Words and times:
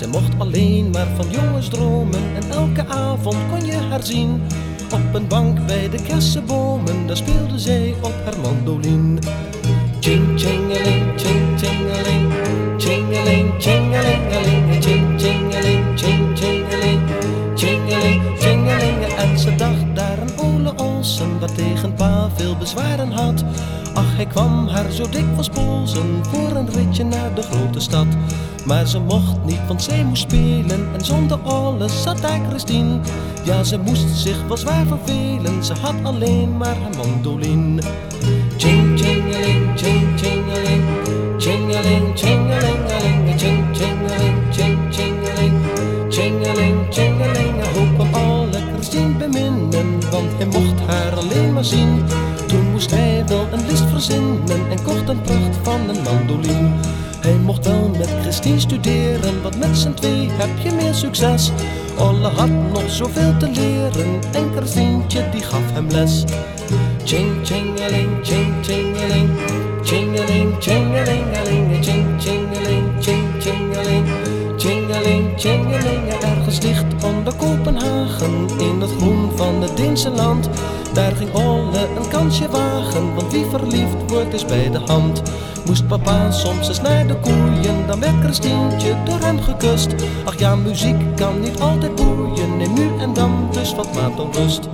Zij 0.00 0.08
mocht 0.08 0.32
alleen 0.38 0.90
maar 0.90 1.06
van 1.16 1.30
jongens 1.30 1.68
dromen 1.68 2.20
en 2.34 2.50
elke 2.50 2.86
avond 2.86 3.36
kon 3.50 3.66
je 3.66 3.76
haar 3.76 4.02
zien. 4.02 4.42
Op 4.92 5.14
een 5.14 5.26
bank 5.26 5.66
bij 5.66 5.88
de 5.88 6.02
kersenbomen, 6.02 7.06
daar 7.06 7.16
speelde 7.16 7.58
zij 7.58 7.94
op 8.00 8.14
haar 8.24 8.38
mandoline. 8.42 9.20
Ching 10.00 10.40
chingeling, 10.40 11.20
ching 11.20 11.58
chingeling, 11.58 12.32
chingeling, 12.78 13.52
chingelingeling, 13.58 14.49
wat 21.40 21.54
tegen 21.54 21.94
pa 21.94 22.30
veel 22.36 22.56
bezwaren 22.56 23.12
had. 23.12 23.44
Ach, 23.94 24.16
hij 24.16 24.26
kwam 24.26 24.68
haar 24.68 24.90
zo 24.90 25.08
dikwijls 25.08 25.48
polsen 25.48 26.24
voor 26.24 26.56
een 26.56 26.70
ritje 26.70 27.04
naar 27.04 27.34
de 27.34 27.42
grote 27.42 27.80
stad. 27.80 28.06
Maar 28.66 28.86
ze 28.86 28.98
mocht 28.98 29.44
niet, 29.44 29.66
want 29.66 29.82
zij 29.82 30.04
moest 30.04 30.22
spelen 30.22 30.88
en 30.94 31.04
zonder 31.04 31.38
alles 31.38 32.02
zat 32.02 32.20
daar 32.20 32.40
Christine. 32.48 32.98
Ja, 33.44 33.62
ze 33.62 33.78
moest 33.78 34.08
zich 34.16 34.46
wel 34.46 34.56
zwaar 34.56 34.86
vervelen, 34.86 35.64
ze 35.64 35.74
had 35.80 35.94
alleen 36.02 36.56
maar 36.56 36.76
haar 36.76 36.96
mandoline. 36.96 37.82
Ching 38.56 38.98
chingeling, 39.00 39.78
ching 39.78 40.18
chingeling, 40.20 40.84
chingeling, 41.38 42.18
chingelingeling, 42.18 42.69
en 54.08 54.82
kocht 54.82 55.08
een 55.08 55.20
pracht 55.20 55.56
van 55.62 55.88
een 55.88 56.02
mandoline. 56.02 56.68
Hij 57.20 57.34
mocht 57.34 57.64
wel 57.66 57.90
met 57.98 58.08
Christine 58.20 58.60
studeren, 58.60 59.42
want 59.42 59.58
met 59.58 59.76
z'n 59.76 59.92
twee 59.94 60.28
heb 60.30 60.48
je 60.62 60.72
meer 60.72 60.94
succes. 60.94 61.50
Olle 61.98 62.28
had 62.28 62.48
nog 62.72 62.90
zoveel 62.90 63.36
te 63.36 63.50
leren 63.50 64.20
en 64.32 64.50
Christientje 64.56 65.28
die 65.30 65.42
gaf 65.42 65.72
hem 65.72 65.88
les. 65.88 66.24
Ching 67.04 67.46
chingeling, 67.46 68.10
ching 68.22 68.64
chingeling, 68.64 69.30
chingeling, 69.82 70.54
chingelingeling, 70.58 71.84
ching 71.84 72.20
chingeling, 72.20 73.02
ching 73.02 73.42
chingeling, 73.42 74.06
chingeling, 74.58 75.38
chingeling. 75.38 76.39
Ergens 76.50 76.68
dicht 76.68 77.04
onder 77.04 77.34
Kopenhagen, 77.34 78.48
in 78.58 78.80
het 78.80 78.90
groen 78.98 79.30
van 79.36 79.62
het 79.62 79.76
Deense 79.76 80.10
land. 80.10 80.48
Daar 80.92 81.16
ging 81.16 81.34
Olle 81.34 81.88
een 81.96 82.08
kansje 82.08 82.48
wagen, 82.48 83.14
want 83.14 83.32
wie 83.32 83.44
verliefd 83.44 84.10
wordt 84.10 84.34
is 84.34 84.44
bij 84.44 84.70
de 84.70 84.78
hand. 84.78 85.22
Moest 85.66 85.86
papa 85.86 86.30
soms 86.30 86.68
eens 86.68 86.80
naar 86.80 87.06
de 87.06 87.16
koeien, 87.16 87.86
dan 87.86 88.00
werd 88.00 88.22
Christientje 88.22 88.94
door 89.04 89.18
hem 89.20 89.40
gekust. 89.40 89.94
Ach 90.24 90.38
ja, 90.38 90.56
muziek 90.56 91.16
kan 91.16 91.40
niet 91.40 91.60
altijd 91.60 91.94
boeien, 91.94 92.56
neem 92.56 92.74
nu 92.74 92.88
en 93.00 93.12
dan 93.12 93.48
dus 93.52 93.74
wat 93.74 93.94
maat 93.94 94.20
op 94.20 94.34
rust. 94.34 94.68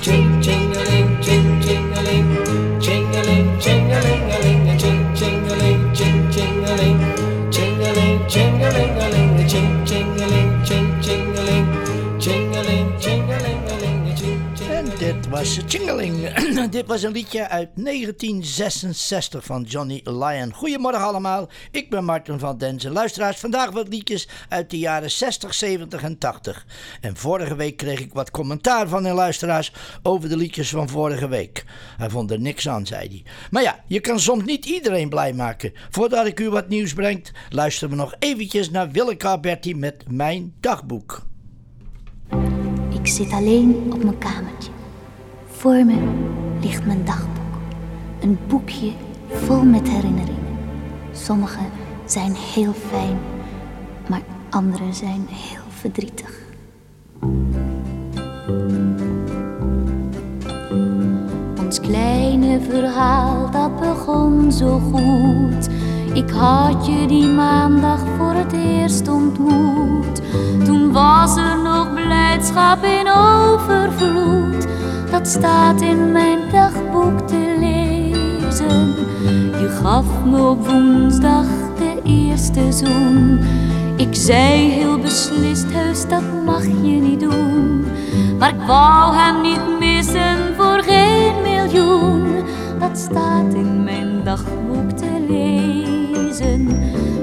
Ching 0.00 0.44
chingeling, 0.44 1.24
ching 1.24 1.62
chingeling, 1.62 3.60
Chingeling. 15.44 16.28
dit 16.70 16.86
was 16.86 17.02
een 17.02 17.12
liedje 17.12 17.48
uit 17.48 17.68
1966 17.74 19.44
van 19.44 19.62
Johnny 19.62 20.00
Lyon. 20.04 20.52
Goedemorgen 20.52 21.02
allemaal, 21.02 21.48
ik 21.70 21.90
ben 21.90 22.04
Martin 22.04 22.38
van 22.38 22.58
Denzen. 22.58 22.92
Luisteraars, 22.92 23.38
vandaag 23.38 23.70
wat 23.70 23.88
liedjes 23.88 24.28
uit 24.48 24.70
de 24.70 24.78
jaren 24.78 25.10
60, 25.10 25.54
70 25.54 26.02
en 26.02 26.18
80. 26.18 26.66
En 27.00 27.16
vorige 27.16 27.54
week 27.54 27.76
kreeg 27.76 28.00
ik 28.00 28.12
wat 28.12 28.30
commentaar 28.30 28.88
van 28.88 29.02
de 29.02 29.12
luisteraars 29.12 29.72
over 30.02 30.28
de 30.28 30.36
liedjes 30.36 30.70
van 30.70 30.88
vorige 30.88 31.28
week. 31.28 31.64
Hij 31.96 32.10
vond 32.10 32.30
er 32.30 32.40
niks 32.40 32.68
aan, 32.68 32.86
zei 32.86 33.08
hij. 33.08 33.24
Maar 33.50 33.62
ja, 33.62 33.84
je 33.86 34.00
kan 34.00 34.20
soms 34.20 34.44
niet 34.44 34.66
iedereen 34.66 35.08
blij 35.08 35.32
maken. 35.32 35.72
Voordat 35.90 36.26
ik 36.26 36.40
u 36.40 36.50
wat 36.50 36.68
nieuws 36.68 36.92
breng, 36.92 37.26
luisteren 37.50 37.90
we 37.90 37.96
nog 37.96 38.14
eventjes 38.18 38.70
naar 38.70 38.90
Willeke 38.90 39.26
Alberti 39.26 39.74
met 39.74 40.04
Mijn 40.08 40.54
Dagboek. 40.60 41.26
Ik 42.92 43.06
zit 43.06 43.30
alleen 43.30 43.92
op 43.92 44.04
mijn 44.04 44.18
kamertje. 44.18 44.79
Voor 45.60 45.84
me 45.84 45.96
ligt 46.60 46.86
mijn 46.86 47.04
dagboek. 47.04 47.58
Een 48.20 48.38
boekje 48.48 48.92
vol 49.28 49.62
met 49.62 49.88
herinneringen. 49.88 50.58
Sommige 51.12 51.58
zijn 52.04 52.34
heel 52.34 52.72
fijn, 52.72 53.18
maar 54.08 54.22
andere 54.50 54.92
zijn 54.92 55.26
heel 55.28 55.62
verdrietig. 55.68 56.38
Ons 61.64 61.80
kleine 61.80 62.60
verhaal 62.60 63.50
dat 63.50 63.80
begon 63.80 64.52
zo 64.52 64.78
goed. 64.78 65.68
Ik 66.14 66.30
had 66.30 66.86
je 66.86 67.06
die 67.06 67.26
maandag 67.26 68.00
voor 68.16 68.32
het 68.32 68.52
eerst 68.52 69.08
ontmoet. 69.08 70.20
Toen 70.64 70.92
was 70.92 71.36
er 71.36 71.62
nog 71.62 71.94
blijdschap 71.94 72.84
in 72.84 73.08
overvloed. 73.08 74.68
Dat 75.10 75.28
staat 75.28 75.80
in 75.80 76.12
mijn 76.12 76.38
dagboek 76.52 77.20
te 77.28 77.56
lezen. 77.58 78.94
Je 79.60 79.78
gaf 79.82 80.24
me 80.24 80.48
op 80.48 80.66
woensdag 80.66 81.46
de 81.78 82.00
eerste 82.04 82.72
zoen. 82.72 83.40
Ik 83.96 84.14
zei 84.14 84.70
heel 84.70 84.98
beslist, 84.98 85.66
heus 85.72 86.08
dat 86.08 86.22
mag 86.44 86.64
je 86.64 87.00
niet 87.00 87.20
doen. 87.20 87.84
Maar 88.38 88.48
ik 88.48 88.60
wou 88.66 89.16
hem 89.16 89.40
niet 89.40 89.78
missen 89.78 90.54
voor 90.56 90.82
geen 90.82 91.42
miljoen. 91.42 92.44
Dat 92.78 92.98
staat 92.98 93.54
in 93.54 93.84
mijn 93.84 94.24
dagboek 94.24 94.90
te 94.90 95.24
lezen. 95.28 96.68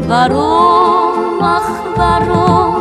Waarom, 0.08 1.40
ach 1.40 1.96
waarom, 1.96 2.76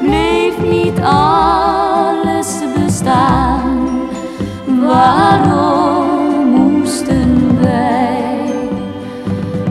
bleef 0.00 0.58
niet 0.62 1.00
alles 1.00 2.58
bestaan? 2.74 3.73
Waarom 4.94 6.46
moesten 6.48 7.58
wij 7.60 8.52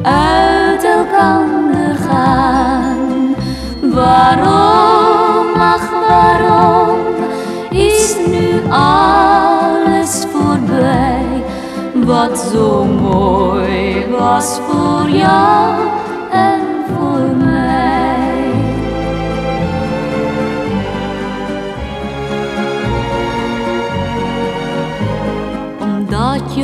uit 0.01 0.83
elkander 0.83 1.95
gaan? 1.95 3.35
Waarom, 3.81 5.55
ach 5.55 5.89
waarom, 6.07 6.97
is 7.69 8.15
nu 8.27 8.61
alles 8.69 10.25
voorbij? 10.31 11.43
Wat 11.93 12.39
zo 12.53 12.83
mooi 12.83 14.05
was 14.19 14.59
voor 14.67 15.09
jou 15.09 15.82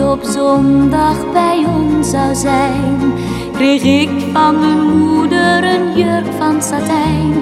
op 0.09 0.23
zondag 0.23 1.31
bij 1.31 1.65
ons 1.75 2.09
zou 2.09 2.35
zijn, 2.35 3.13
kreeg 3.53 3.83
ik 3.83 4.09
van 4.33 4.59
mijn 4.59 4.97
moeder 4.97 5.63
een 5.63 5.97
jurk 5.97 6.25
van 6.37 6.61
satijn. 6.61 7.33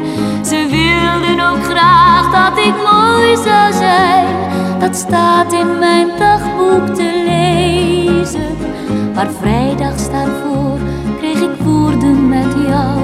Ze 0.45 0.67
wilden 0.69 1.49
ook 1.49 1.63
graag 1.63 2.31
dat 2.31 2.65
ik 2.65 2.73
mooi 2.91 3.35
zou 3.35 3.73
zijn. 3.73 4.35
Dat 4.79 4.95
staat 4.95 5.53
in 5.53 5.79
mijn 5.79 6.07
dagboek 6.17 6.95
te 6.95 7.23
lezen. 7.25 8.57
Maar 9.13 9.27
vrijdags 9.39 10.11
daarvoor 10.11 10.79
kreeg 11.17 11.41
ik 11.41 11.61
woorden 11.63 12.29
met 12.29 12.53
jou. 12.67 12.99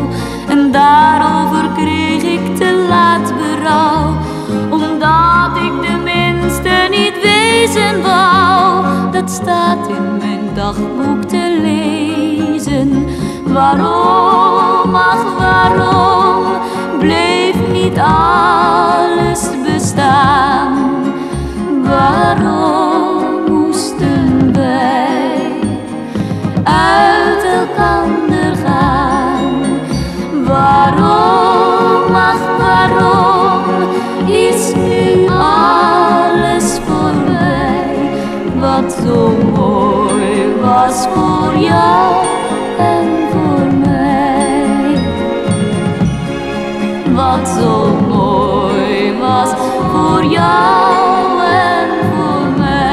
En 0.47 0.71
daarover 0.71 1.69
kreeg 1.75 2.23
ik 2.23 2.55
te 2.55 2.85
laat 2.89 3.33
berouw. 3.37 4.15
Omdat 4.69 5.57
ik 5.57 5.87
de 5.87 5.97
minste 6.03 6.87
niet 6.89 7.21
wezen 7.21 8.01
wou. 8.01 8.72
Staat 9.25 9.87
in 9.87 10.17
mijn 10.17 10.49
dagboek 10.53 11.23
te 11.23 11.59
lezen. 11.61 13.05
Waarom, 13.45 14.95
ach 14.95 15.37
waarom, 15.37 16.43
bleef 16.99 17.55
niet 17.71 17.99
alles 17.99 19.49
bestaan? 19.65 20.73
Waarom 21.83 23.23
moesten 23.49 24.53
wij 24.53 25.51
uit 26.63 27.43
elkander 27.43 28.55
gaan? 28.65 29.61
Waarom, 30.45 32.15
ach 32.15 32.57
waarom, 32.57 33.63
is 34.25 34.73
nu 34.75 35.27
alles 35.29 36.02
zo 39.05 39.29
mooi 39.55 40.55
was 40.61 41.07
voor 41.07 41.57
jou 41.57 42.25
en 42.77 43.07
voor 43.31 43.73
mij. 43.73 44.03
wat 47.13 47.47
zo 47.47 48.01
mooi 48.07 49.17
was 49.19 49.49
voor 49.49 50.25
jou 50.25 51.41
en 51.43 51.89
voor 52.13 52.57
mij. 52.57 52.83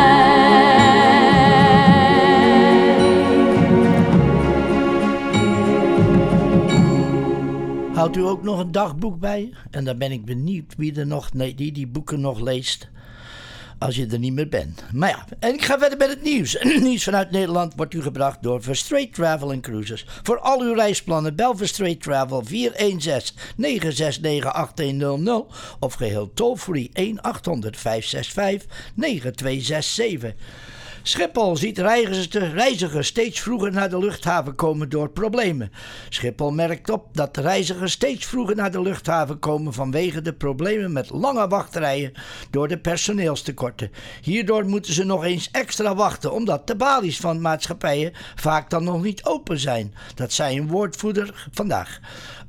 Houdt 7.95 8.17
u 8.17 8.23
ook 8.23 8.43
nog 8.43 8.59
een 8.59 8.73
dagboek 8.73 9.19
bij? 9.19 9.53
En 9.71 9.85
dan 9.85 9.99
ben 9.99 10.13
ik 10.13 10.25
benieuwd 10.25 10.75
wie 10.77 10.95
er 10.95 11.07
nog, 11.07 11.33
nee, 11.33 11.55
die 11.55 11.73
die 11.73 11.87
boeken 11.87 12.21
nog 12.21 12.41
leest. 12.41 12.91
Als 13.81 13.97
je 13.97 14.07
er 14.07 14.19
niet 14.19 14.33
meer 14.33 14.49
bent. 14.49 14.85
Maar 14.93 15.09
ja, 15.09 15.25
en 15.39 15.55
ik 15.55 15.65
ga 15.65 15.79
verder 15.79 15.99
met 15.99 16.09
het 16.09 16.23
nieuws. 16.23 16.59
nieuws 16.81 17.05
vanuit 17.05 17.31
Nederland 17.31 17.73
wordt 17.77 17.95
u 17.95 18.03
gebracht 18.03 18.43
door 18.43 18.63
Verstraight 18.63 19.15
Travel 19.15 19.51
and 19.51 19.61
Cruises. 19.61 20.07
Voor 20.23 20.39
al 20.39 20.61
uw 20.61 20.75
reisplannen 20.75 21.37
bel 21.37 21.57
Verstraight 21.57 22.03
Travel 22.03 22.43
416 22.45 23.37
969 23.57 24.55
8100 24.55 25.45
of 25.79 25.95
geheel 25.95 26.31
toll-free 26.35 26.91
1 26.93 27.21
800 27.21 27.77
565 27.77 28.93
9267. 28.95 30.35
Schiphol 31.03 31.57
ziet 31.57 31.79
reizigers, 31.79 33.07
steeds 33.07 33.41
vroeger 33.41 33.73
naar 33.73 33.91
de 33.91 33.99
luchthaven 33.99 34.55
komen 34.55 34.89
door 34.89 35.11
problemen. 35.11 35.73
Schiphol 36.09 36.51
merkt 36.51 36.91
op 36.91 37.07
dat 37.13 37.37
reizigers 37.37 37.93
steeds 37.93 38.27
vroeger 38.27 38.57
naar 38.57 38.71
de 38.71 38.83
luchthaven 38.83 39.39
komen 39.39 39.73
vanwege 39.73 40.23
de 40.23 40.33
problemen 40.33 40.93
met 40.93 41.11
lange 41.11 41.49
wachtrijen 41.49 42.13
door 42.51 42.69
de 42.69 42.79
personeelstekorten. 42.79 43.91
Hierdoor 44.23 44.65
moeten 44.65 44.93
ze 44.93 45.05
nog 45.05 45.25
eens 45.25 45.51
extra 45.51 45.95
wachten 45.95 46.33
omdat 46.33 46.67
de 46.67 46.77
balies 46.77 47.21
van 47.21 47.41
maatschappijen 47.41 48.13
vaak 48.35 48.71
dan 48.71 48.85
nog 48.85 49.03
niet 49.03 49.25
open 49.25 49.59
zijn. 49.59 49.95
Dat 50.15 50.33
zei 50.33 50.59
een 50.59 50.69
woordvoerder 50.69 51.49
vandaag. 51.51 52.01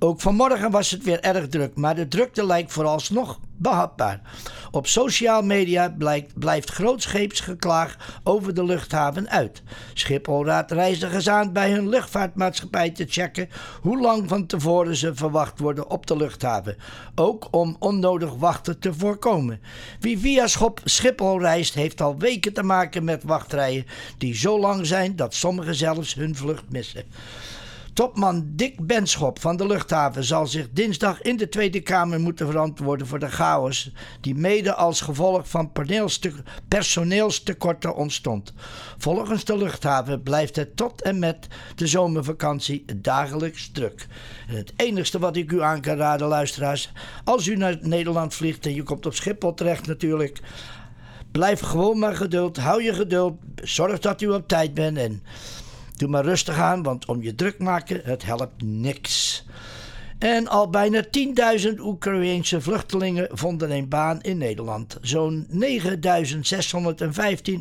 Ook 0.03 0.21
vanmorgen 0.21 0.71
was 0.71 0.91
het 0.91 1.03
weer 1.03 1.19
erg 1.19 1.47
druk, 1.47 1.75
maar 1.75 1.95
de 1.95 2.07
drukte 2.07 2.45
lijkt 2.45 2.71
vooralsnog 2.71 3.39
behapbaar. 3.57 4.21
Op 4.71 4.87
sociale 4.87 5.45
media 5.45 5.89
blijkt, 5.97 6.39
blijft 6.39 6.69
grootscheeps 6.69 7.39
geklaag 7.39 8.19
over 8.23 8.53
de 8.53 8.63
luchthaven 8.63 9.29
uit. 9.29 9.63
Schiphol 9.93 10.45
raadt 10.45 10.71
reizigers 10.71 11.29
aan 11.29 11.53
bij 11.53 11.71
hun 11.71 11.89
luchtvaartmaatschappij 11.89 12.89
te 12.89 13.05
checken 13.09 13.49
hoe 13.81 13.99
lang 13.99 14.29
van 14.29 14.45
tevoren 14.45 14.95
ze 14.95 15.15
verwacht 15.15 15.59
worden 15.59 15.89
op 15.89 16.07
de 16.07 16.17
luchthaven. 16.17 16.77
Ook 17.15 17.47
om 17.51 17.75
onnodig 17.79 18.33
wachten 18.33 18.79
te 18.79 18.93
voorkomen. 18.93 19.61
Wie 19.99 20.19
via 20.19 20.47
Schiphol 20.83 21.39
reist 21.39 21.73
heeft 21.73 22.01
al 22.01 22.17
weken 22.17 22.53
te 22.53 22.63
maken 22.63 23.03
met 23.03 23.23
wachtrijen 23.23 23.85
die 24.17 24.35
zo 24.35 24.59
lang 24.59 24.85
zijn 24.85 25.15
dat 25.15 25.33
sommigen 25.33 25.75
zelfs 25.75 26.13
hun 26.13 26.35
vlucht 26.35 26.69
missen. 26.69 27.03
Topman 27.93 28.51
Dick 28.55 28.87
Benschop 28.87 29.39
van 29.39 29.57
de 29.57 29.67
luchthaven 29.67 30.23
zal 30.23 30.47
zich 30.47 30.67
dinsdag 30.71 31.21
in 31.21 31.37
de 31.37 31.49
Tweede 31.49 31.81
Kamer 31.81 32.19
moeten 32.19 32.47
verantwoorden 32.47 33.07
voor 33.07 33.19
de 33.19 33.29
chaos 33.29 33.91
die 34.21 34.35
mede 34.35 34.73
als 34.73 35.01
gevolg 35.01 35.49
van 35.49 35.71
personeelstekorten 36.67 37.95
ontstond. 37.95 38.53
Volgens 38.97 39.45
de 39.45 39.57
luchthaven 39.57 40.23
blijft 40.23 40.55
het 40.55 40.75
tot 40.75 41.01
en 41.01 41.19
met 41.19 41.47
de 41.75 41.87
zomervakantie 41.87 42.85
dagelijks 42.95 43.71
druk. 43.71 44.07
Het 44.47 44.73
enigste 44.75 45.19
wat 45.19 45.35
ik 45.35 45.51
u 45.51 45.61
aan 45.61 45.81
kan 45.81 45.97
raden, 45.97 46.27
luisteraars, 46.27 46.91
als 47.23 47.47
u 47.47 47.55
naar 47.55 47.77
Nederland 47.81 48.33
vliegt 48.33 48.65
en 48.65 48.75
je 48.75 48.83
komt 48.83 49.05
op 49.05 49.13
Schiphol 49.13 49.53
terecht 49.53 49.87
natuurlijk, 49.87 50.39
blijf 51.31 51.59
gewoon 51.59 51.99
maar 51.99 52.15
geduld, 52.15 52.57
hou 52.57 52.83
je 52.83 52.93
geduld, 52.93 53.35
zorg 53.55 53.99
dat 53.99 54.21
u 54.21 54.27
op 54.27 54.47
tijd 54.47 54.73
bent 54.73 54.97
en 54.97 55.23
Doe 56.01 56.09
maar 56.09 56.25
rustig 56.25 56.57
aan, 56.59 56.83
want 56.83 57.05
om 57.05 57.21
je 57.21 57.35
druk 57.35 57.59
maken, 57.59 58.01
het 58.03 58.23
helpt 58.23 58.63
niks. 58.63 59.45
En 60.21 60.47
al 60.47 60.69
bijna 60.69 61.03
10.000 61.03 61.09
Oekraïense 61.79 62.61
vluchtelingen 62.61 63.27
vonden 63.31 63.71
een 63.71 63.87
baan 63.87 64.21
in 64.21 64.37
Nederland. 64.37 64.97
Zo'n 65.01 65.47
9.615 65.51 65.57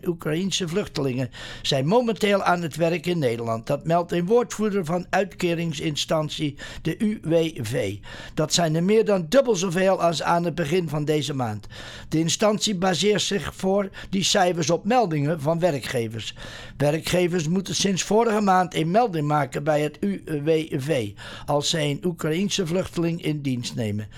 Oekraïense 0.06 0.68
vluchtelingen 0.68 1.30
zijn 1.62 1.86
momenteel 1.86 2.42
aan 2.42 2.62
het 2.62 2.76
werk 2.76 3.06
in 3.06 3.18
Nederland. 3.18 3.66
Dat 3.66 3.84
meldt 3.84 4.12
een 4.12 4.26
woordvoerder 4.26 4.84
van 4.84 5.06
uitkeringsinstantie, 5.10 6.56
de 6.82 6.96
UWV. 6.98 7.96
Dat 8.34 8.52
zijn 8.54 8.74
er 8.74 8.84
meer 8.84 9.04
dan 9.04 9.26
dubbel 9.28 9.56
zoveel 9.56 10.02
als 10.02 10.22
aan 10.22 10.44
het 10.44 10.54
begin 10.54 10.88
van 10.88 11.04
deze 11.04 11.34
maand. 11.34 11.66
De 12.08 12.18
instantie 12.18 12.74
baseert 12.74 13.22
zich 13.22 13.54
voor 13.54 13.88
die 14.10 14.24
cijfers 14.24 14.70
op 14.70 14.84
meldingen 14.84 15.40
van 15.40 15.58
werkgevers. 15.58 16.34
Werkgevers 16.76 17.48
moeten 17.48 17.74
sinds 17.74 18.02
vorige 18.02 18.40
maand 18.40 18.74
een 18.74 18.90
melding 18.90 19.26
maken 19.26 19.64
bij 19.64 19.80
het 19.80 19.98
UWV 20.00 21.10
als 21.46 21.70
zij 21.70 21.90
een 21.90 22.00
Oekraïense 22.04 22.48
vluchteling 22.58 23.22
in 23.22 23.42
dienst 23.42 23.74
nemen. 23.74 24.08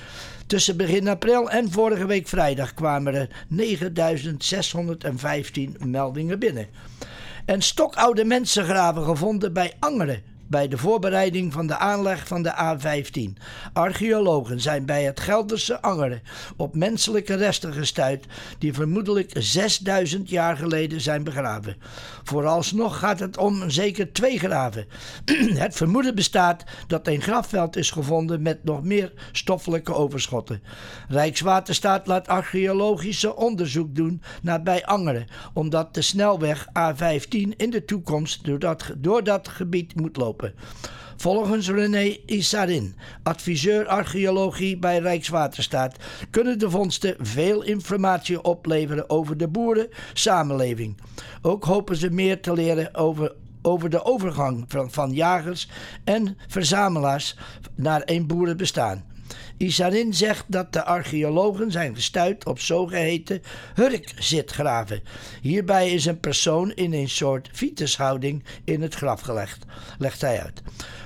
Tussen 0.47 0.77
begin 0.77 1.09
april 1.09 1.51
en 1.51 1.71
vorige 1.71 2.07
week 2.07 2.29
vrijdag 2.29 2.75
kwamen 2.75 3.15
er 3.15 3.29
9615 3.49 5.77
meldingen 5.85 6.39
binnen. 6.39 6.67
En 7.45 7.63
stokoude 7.63 8.25
mensengraven 8.25 9.05
gevonden 9.05 9.53
bij 9.53 9.73
Angeren 9.79 10.32
bij 10.53 10.69
de 10.69 10.79
voorbereiding 10.79 11.53
van 11.53 11.67
de 11.67 11.77
aanleg 11.77 12.27
van 12.27 12.43
de 12.43 12.77
A15. 12.77 13.43
Archeologen 13.73 14.61
zijn 14.61 14.87
bij 14.87 15.05
het 15.05 15.21
Gelderse 15.21 15.81
Angeren 15.81 16.23
op 16.57 16.75
menselijke 16.75 17.35
resten 17.35 17.73
gestuurd 17.73 18.27
die 18.59 18.73
vermoedelijk 18.73 19.31
6000 19.35 20.29
jaar 20.29 20.57
geleden 20.57 21.01
zijn 21.01 21.25
begraven. 21.25 21.77
Vooralsnog 22.23 22.99
gaat 22.99 23.21
het 23.21 23.37
om 23.37 23.71
zeker 23.71 24.13
twee 24.13 24.39
graven. 24.39 24.87
het 25.65 25.75
vermoeden 25.75 26.15
bestaat 26.15 26.65
dat 26.87 27.07
een 27.07 27.23
grafveld 27.23 27.77
is 27.77 27.91
gevonden 27.91 28.43
met 28.43 28.65
nog 28.65 28.83
meer 28.83 29.13
stoffelijke 29.33 29.95
overschotten. 29.95 30.63
Rijkswaterstaat 31.09 32.07
laat 32.07 32.29
archeologische 32.29 33.37
onderzoek 33.37 33.95
doen 33.95 34.23
naar 34.43 34.63
bij 34.63 34.87
Angeren, 34.87 35.27
omdat 35.55 35.95
de 35.95 36.03
snelweg 36.03 36.67
A15 36.67 37.57
in 37.57 37.71
de 37.71 37.85
toekomst 37.85 38.45
door 38.45 38.59
dat, 38.59 38.93
door 38.97 39.25
dat 39.25 39.49
gebied 39.49 39.95
moet 39.95 40.17
lopen. 40.17 40.42
Volgens 41.17 41.69
René 41.69 42.17
Issarin, 42.27 42.97
adviseur 43.23 43.87
archeologie 43.87 44.79
bij 44.79 44.99
Rijkswaterstaat, 44.99 45.97
kunnen 46.31 46.59
de 46.59 46.71
vondsten 46.71 47.15
veel 47.19 47.63
informatie 47.63 48.43
opleveren 48.43 49.11
over 49.11 49.37
de 49.37 49.49
boerensamenleving. 49.49 50.97
Ook 51.43 51.65
hopen 51.65 51.97
ze 51.97 52.11
meer 52.11 52.41
te 52.41 52.53
leren 52.53 52.95
over 52.95 53.33
over 53.63 53.91
de 53.91 54.05
overgang 54.05 54.65
van, 54.69 54.91
van 54.91 55.13
jagers 55.13 55.69
en 56.05 56.39
verzamelaars 56.49 57.37
naar 57.75 58.03
een 58.05 58.27
boerenbestaan. 58.27 59.05
Isarin 59.63 60.15
zegt 60.15 60.45
dat 60.47 60.73
de 60.73 60.85
archeologen 60.85 61.71
zijn 61.71 61.95
gestuurd 61.95 62.47
op 62.47 62.61
zogeheten 62.61 63.43
hurkzitgraven. 63.75 65.03
Hierbij 65.41 65.91
is 65.91 66.07
een 66.07 66.21
persoon 66.21 66.73
in 66.73 66.93
een 66.93 67.09
soort 67.09 67.49
fietshouding 67.53 68.45
in 68.65 68.83
het 68.83 68.95
graf 68.95 69.21
gelegd, 69.21 69.65
legt 69.99 70.21
hij 70.21 70.43
uit. 70.43 70.63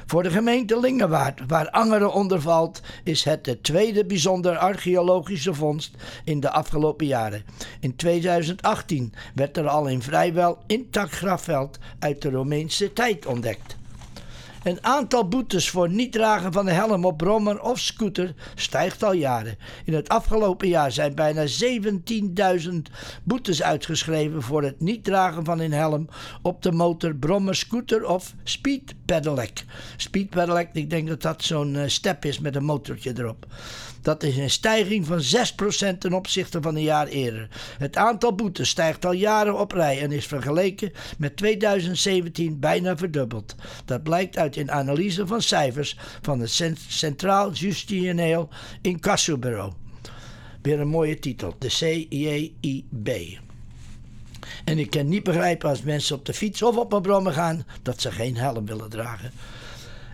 Voor 0.07 0.23
de 0.23 0.31
gemeente 0.31 0.81
Lingewaard, 0.81 1.41
waar 1.47 1.71
Angeren 1.71 2.13
onder 2.13 2.41
valt, 2.41 2.81
is 3.05 3.25
het 3.25 3.45
de 3.45 3.61
tweede 3.61 4.05
bijzonder 4.05 4.57
archeologische 4.57 5.55
vondst 5.55 5.95
in 6.25 6.41
de 6.41 6.51
afgelopen 6.51 7.07
jaren. 7.07 7.45
In 7.81 7.97
2018 7.97 9.15
werd 9.35 9.57
er 9.57 9.69
al 9.69 9.91
een 9.91 10.03
vrijwel 10.03 10.59
intact 10.67 11.13
grafveld 11.13 11.79
uit 11.99 12.23
de 12.23 12.31
Romeinse 12.31 12.93
tijd 12.93 13.27
ontdekt. 13.27 13.76
Een 14.67 14.85
aantal 14.85 15.29
boetes 15.29 15.71
voor 15.71 15.91
niet 15.91 16.13
dragen 16.13 16.53
van 16.53 16.65
de 16.65 16.71
helm 16.71 17.05
op 17.05 17.17
brommer 17.17 17.61
of 17.61 17.79
scooter 17.79 18.35
stijgt 18.55 19.03
al 19.03 19.13
jaren. 19.13 19.59
In 19.85 19.95
het 19.95 20.09
afgelopen 20.09 20.69
jaar 20.69 20.93
zijn 20.93 21.15
bijna 21.15 21.45
17.000 22.67 22.71
boetes 23.23 23.63
uitgeschreven 23.63 24.43
voor 24.43 24.63
het 24.63 24.81
niet 24.81 25.05
dragen 25.05 25.45
van 25.45 25.59
een 25.59 25.73
helm 25.73 26.09
op 26.43 26.63
de 26.63 26.73
motor, 26.73 27.15
brommer, 27.15 27.55
scooter 27.55 28.07
of 28.07 28.35
speed 28.45 28.95
pedelec. 29.05 29.65
Speed 29.97 30.31
pedelec, 30.31 30.69
ik 30.73 30.91
denk 30.91 31.09
dat 31.09 31.23
dat 31.23 31.45
zo'n 31.45 31.77
eh, 31.77 31.89
step 31.89 32.25
is 32.25 32.39
met 32.39 32.57
een 32.57 32.65
motortje 32.65 33.13
erop. 33.17 33.47
Dat 34.07 34.23
is 34.23 34.37
een 34.37 34.51
stijging 34.51 35.07
van 35.07 35.21
6% 35.95 35.99
ten 35.99 36.13
opzichte 36.13 36.63
van 36.63 36.77
een 36.77 36.83
jaar 36.83 37.07
eerder. 37.07 37.49
Het 37.79 37.97
aantal 37.97 38.35
boetes 38.35 38.69
stijgt 38.69 39.05
al 39.05 39.13
jaren 39.13 39.59
op 39.59 39.73
rij 39.73 40.01
en 40.01 40.13
is 40.13 40.27
vergeleken 40.27 40.93
met 41.19 41.37
2017 41.37 42.59
bijna 42.59 42.97
verdubbeld. 42.97 43.55
Dat 43.85 44.03
blijkt 44.03 44.39
uit 44.39 44.57
een 44.57 44.71
analyse 44.71 45.27
van 45.27 45.43
cijfers 45.43 45.97
van 46.23 46.41
het 46.41 46.77
Centraal 46.89 47.53
Justitieel 47.53 48.49
Incassobureau. 48.83 49.73
Weer 50.63 50.81
een 50.81 50.89
mooie 50.89 51.19
titel, 51.19 51.55
de 51.59 51.69
CJIB. 51.69 53.39
En 54.65 54.79
ik 54.79 54.91
kan 54.91 55.09
niet 55.09 55.25
begrijpen 55.25 55.69
als 55.69 55.83
mensen 55.83 56.17
op 56.17 56.25
de 56.25 56.35
fiets 56.35 56.63
of 56.63 56.77
op 56.77 56.93
een 56.93 57.03
brommer 57.03 57.33
gaan 57.33 57.67
dat 57.83 58.01
ze 58.01 58.11
geen 58.11 58.37
helm 58.37 58.67
willen 58.67 58.91
dragen. 58.91 59.33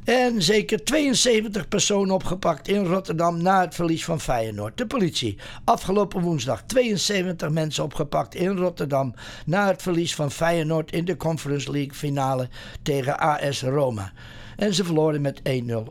En 0.05 0.43
zeker 0.43 0.85
72 0.85 1.69
personen 1.69 2.15
opgepakt 2.15 2.69
in 2.69 2.85
Rotterdam 2.85 3.43
na 3.43 3.61
het 3.61 3.75
verlies 3.75 4.05
van 4.05 4.21
Feyenoord. 4.21 4.79
De 4.79 4.87
politie. 4.87 5.39
Afgelopen 5.65 6.21
woensdag 6.21 6.63
72 6.63 7.51
mensen 7.51 7.85
opgepakt 7.85 8.35
in 8.35 8.57
Rotterdam 8.57 9.15
na 9.47 9.67
het 9.67 9.83
verlies 9.83 10.15
van 10.15 10.31
Feyenoord 10.31 10.93
in 10.93 11.05
de 11.05 11.17
Conference 11.17 11.71
League 11.71 11.95
finale 11.95 12.49
tegen 12.83 13.19
AS 13.19 13.63
Roma. 13.63 14.13
En 14.57 14.75
ze 14.75 14.85
verloren 14.85 15.21
met 15.21 15.41
1-0. 15.41 15.43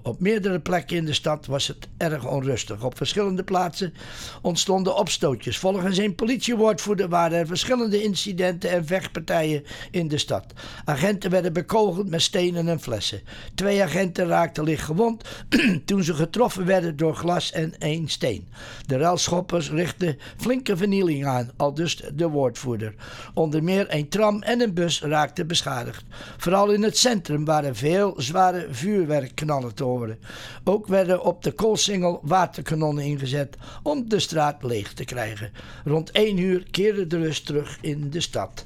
Op 0.01 0.19
meerdere 0.19 0.59
plekken 0.59 0.97
in 0.97 1.05
de 1.05 1.13
stad 1.13 1.45
was 1.45 1.67
het 1.67 1.87
erg 1.97 2.27
onrustig. 2.27 2.83
Op 2.83 2.97
verschillende 2.97 3.43
plaatsen 3.43 3.93
ontstonden 4.41 4.95
opstootjes. 4.95 5.57
Volgens 5.57 5.97
een 5.97 6.15
politiewoordvoerder 6.15 7.09
waren 7.09 7.37
er 7.37 7.47
verschillende 7.47 8.03
incidenten 8.03 8.69
en 8.69 8.85
vechtpartijen 8.85 9.63
in 9.91 10.07
de 10.07 10.17
stad. 10.17 10.45
Agenten 10.85 11.31
werden 11.31 11.53
bekogeld 11.53 12.09
met 12.09 12.21
stenen 12.21 12.67
en 12.67 12.79
flessen. 12.79 13.21
Twee 13.55 13.83
agenten 13.83 14.27
raakten 14.27 14.63
licht 14.63 14.83
gewond 14.83 15.23
toen 15.85 16.03
ze 16.03 16.13
getroffen 16.13 16.65
werden 16.65 16.97
door 16.97 17.15
glas 17.15 17.51
en 17.51 17.77
één 17.79 18.07
steen. 18.07 18.47
De 18.85 18.97
ruilschoppers 18.97 19.69
richtten 19.69 20.17
flinke 20.37 20.77
vernieling 20.77 21.25
aan, 21.25 21.51
al 21.57 21.73
dus 21.73 22.01
de 22.13 22.27
woordvoerder. 22.27 22.93
Onder 23.33 23.63
meer 23.63 23.85
een 23.89 24.09
tram 24.09 24.41
en 24.41 24.61
een 24.61 24.73
bus 24.73 25.01
raakten 25.01 25.47
beschadigd. 25.47 26.03
Vooral 26.37 26.71
in 26.71 26.83
het 26.83 26.97
centrum 26.97 27.45
waren 27.45 27.75
veel 27.75 28.13
zware 28.17 28.50
vuurwerkknallen 28.69 29.75
te 29.75 29.83
horen. 29.83 30.19
Ook 30.63 30.87
werden 30.87 31.23
op 31.23 31.43
de 31.43 31.51
Koolsingel 31.51 32.19
waterkanonnen 32.23 33.03
ingezet 33.03 33.57
om 33.83 34.09
de 34.09 34.19
straat 34.19 34.63
leeg 34.63 34.93
te 34.93 35.05
krijgen. 35.05 35.51
Rond 35.85 36.11
1 36.11 36.37
uur 36.37 36.65
keerde 36.71 37.07
de 37.07 37.17
rust 37.17 37.45
terug 37.45 37.77
in 37.81 38.09
de 38.09 38.21
stad. 38.21 38.65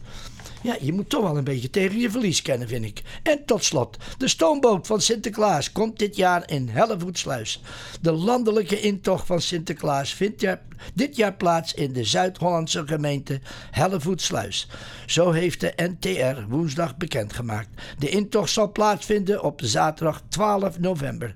Ja, 0.61 0.77
je 0.81 0.93
moet 0.93 1.09
toch 1.09 1.21
wel 1.21 1.37
een 1.37 1.43
beetje 1.43 1.69
tegen 1.69 1.99
je 1.99 2.09
verlies 2.09 2.41
kennen, 2.41 2.67
vind 2.67 2.85
ik. 2.85 3.01
En 3.23 3.45
tot 3.45 3.63
slot, 3.63 3.97
de 4.17 4.27
stoomboot 4.27 4.87
van 4.87 5.01
Sinterklaas 5.01 5.71
komt 5.71 5.99
dit 5.99 6.15
jaar 6.15 6.49
in 6.49 6.69
Hellevoetsluis. 6.69 7.61
De 8.01 8.11
landelijke 8.11 8.79
intocht 8.79 9.25
van 9.25 9.41
Sinterklaas 9.41 10.13
vindt 10.13 10.45
dit 10.93 11.15
jaar 11.15 11.33
plaats 11.33 11.73
in 11.73 11.93
de 11.93 12.03
Zuid-Hollandse 12.03 12.87
gemeente 12.87 13.39
Hellevoetsluis. 13.71 14.67
Zo 15.05 15.31
heeft 15.31 15.59
de 15.59 15.73
NTR 15.75 16.41
woensdag 16.49 16.97
bekendgemaakt. 16.97 17.69
De 17.99 18.09
intocht 18.09 18.51
zal 18.51 18.71
plaatsvinden 18.71 19.43
op 19.43 19.61
zaterdag 19.63 20.21
12 20.27 20.79
november. 20.79 21.35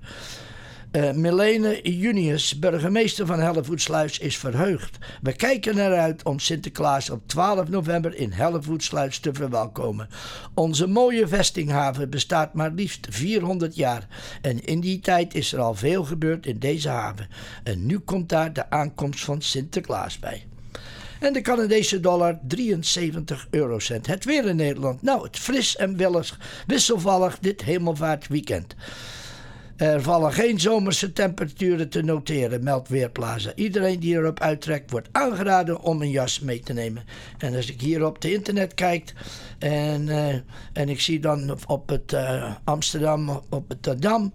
Uh, 0.92 1.12
Milene 1.12 1.82
Junius, 1.82 2.60
burgemeester 2.60 3.26
van 3.26 3.40
Hellevoetsluis, 3.40 4.20
is 4.20 4.38
verheugd. 4.38 4.98
We 5.22 5.34
kijken 5.34 5.78
eruit 5.78 6.24
om 6.24 6.40
Sinterklaas 6.40 7.10
op 7.10 7.28
12 7.28 7.68
november 7.68 8.16
in 8.16 8.32
Hellevoetsluis 8.32 9.20
te 9.20 9.34
verwelkomen. 9.34 10.10
Onze 10.54 10.88
mooie 10.88 11.28
vestinghaven 11.28 12.10
bestaat 12.10 12.54
maar 12.54 12.72
liefst 12.72 13.08
400 13.10 13.76
jaar. 13.76 14.08
En 14.42 14.66
in 14.66 14.80
die 14.80 15.00
tijd 15.00 15.36
is 15.36 15.54
er 15.54 15.60
al 15.60 15.76
veel 15.76 16.04
gebeurd 16.04 16.46
in 16.46 16.60
deze 16.60 16.90
haven. 16.90 17.28
En 17.64 17.86
nu 17.86 18.00
komt 18.00 18.30
daar 18.30 18.54
de 18.54 18.70
aankomst 18.70 19.24
van 19.24 19.42
Sinterklaas 19.42 20.20
bij. 20.20 20.46
En 21.20 21.34
de 21.34 21.42
Canadese 21.42 22.00
dollar 22.00 22.40
73 22.48 23.48
eurocent. 23.50 24.08
Het 24.08 24.26
weer 24.26 24.46
in 24.46 24.56
Nederland. 24.56 25.02
Nou, 25.02 25.24
het 25.24 25.38
fris 25.38 25.76
en 25.76 25.98
willig, 25.98 26.40
wisselvallig 26.68 27.40
dit 27.40 27.62
hemelvaartweekend. 27.62 28.76
Er 29.80 30.02
vallen 30.02 30.34
geen 30.34 30.60
zomerse 30.60 31.14
temperaturen 31.14 31.90
te 31.90 32.02
noteren, 32.02 32.64
meldt 32.64 32.88
Weerplaza. 32.88 33.52
Iedereen 33.56 34.00
die 34.00 34.16
erop 34.16 34.40
uittrekt 34.40 34.92
wordt 34.92 35.10
aangeraden 35.12 35.82
om 35.82 36.02
een 36.02 36.10
jas 36.10 36.40
mee 36.40 36.60
te 36.60 36.74
nemen. 36.74 37.04
En 37.38 37.56
als 37.56 37.72
ik 37.72 37.82
hier 37.82 38.06
op 38.06 38.22
de 38.22 38.34
internet 38.34 38.74
kijk 38.74 39.14
en, 39.60 40.08
uh, 40.08 40.34
en 40.74 40.90
ik 40.90 41.02
zie 41.02 41.20
dan 41.20 41.58
op 41.68 41.90
het 41.90 42.14
uh, 42.14 42.56
Amsterdam, 42.64 43.42
op 43.50 43.70
het 43.70 44.02
Dam, 44.02 44.34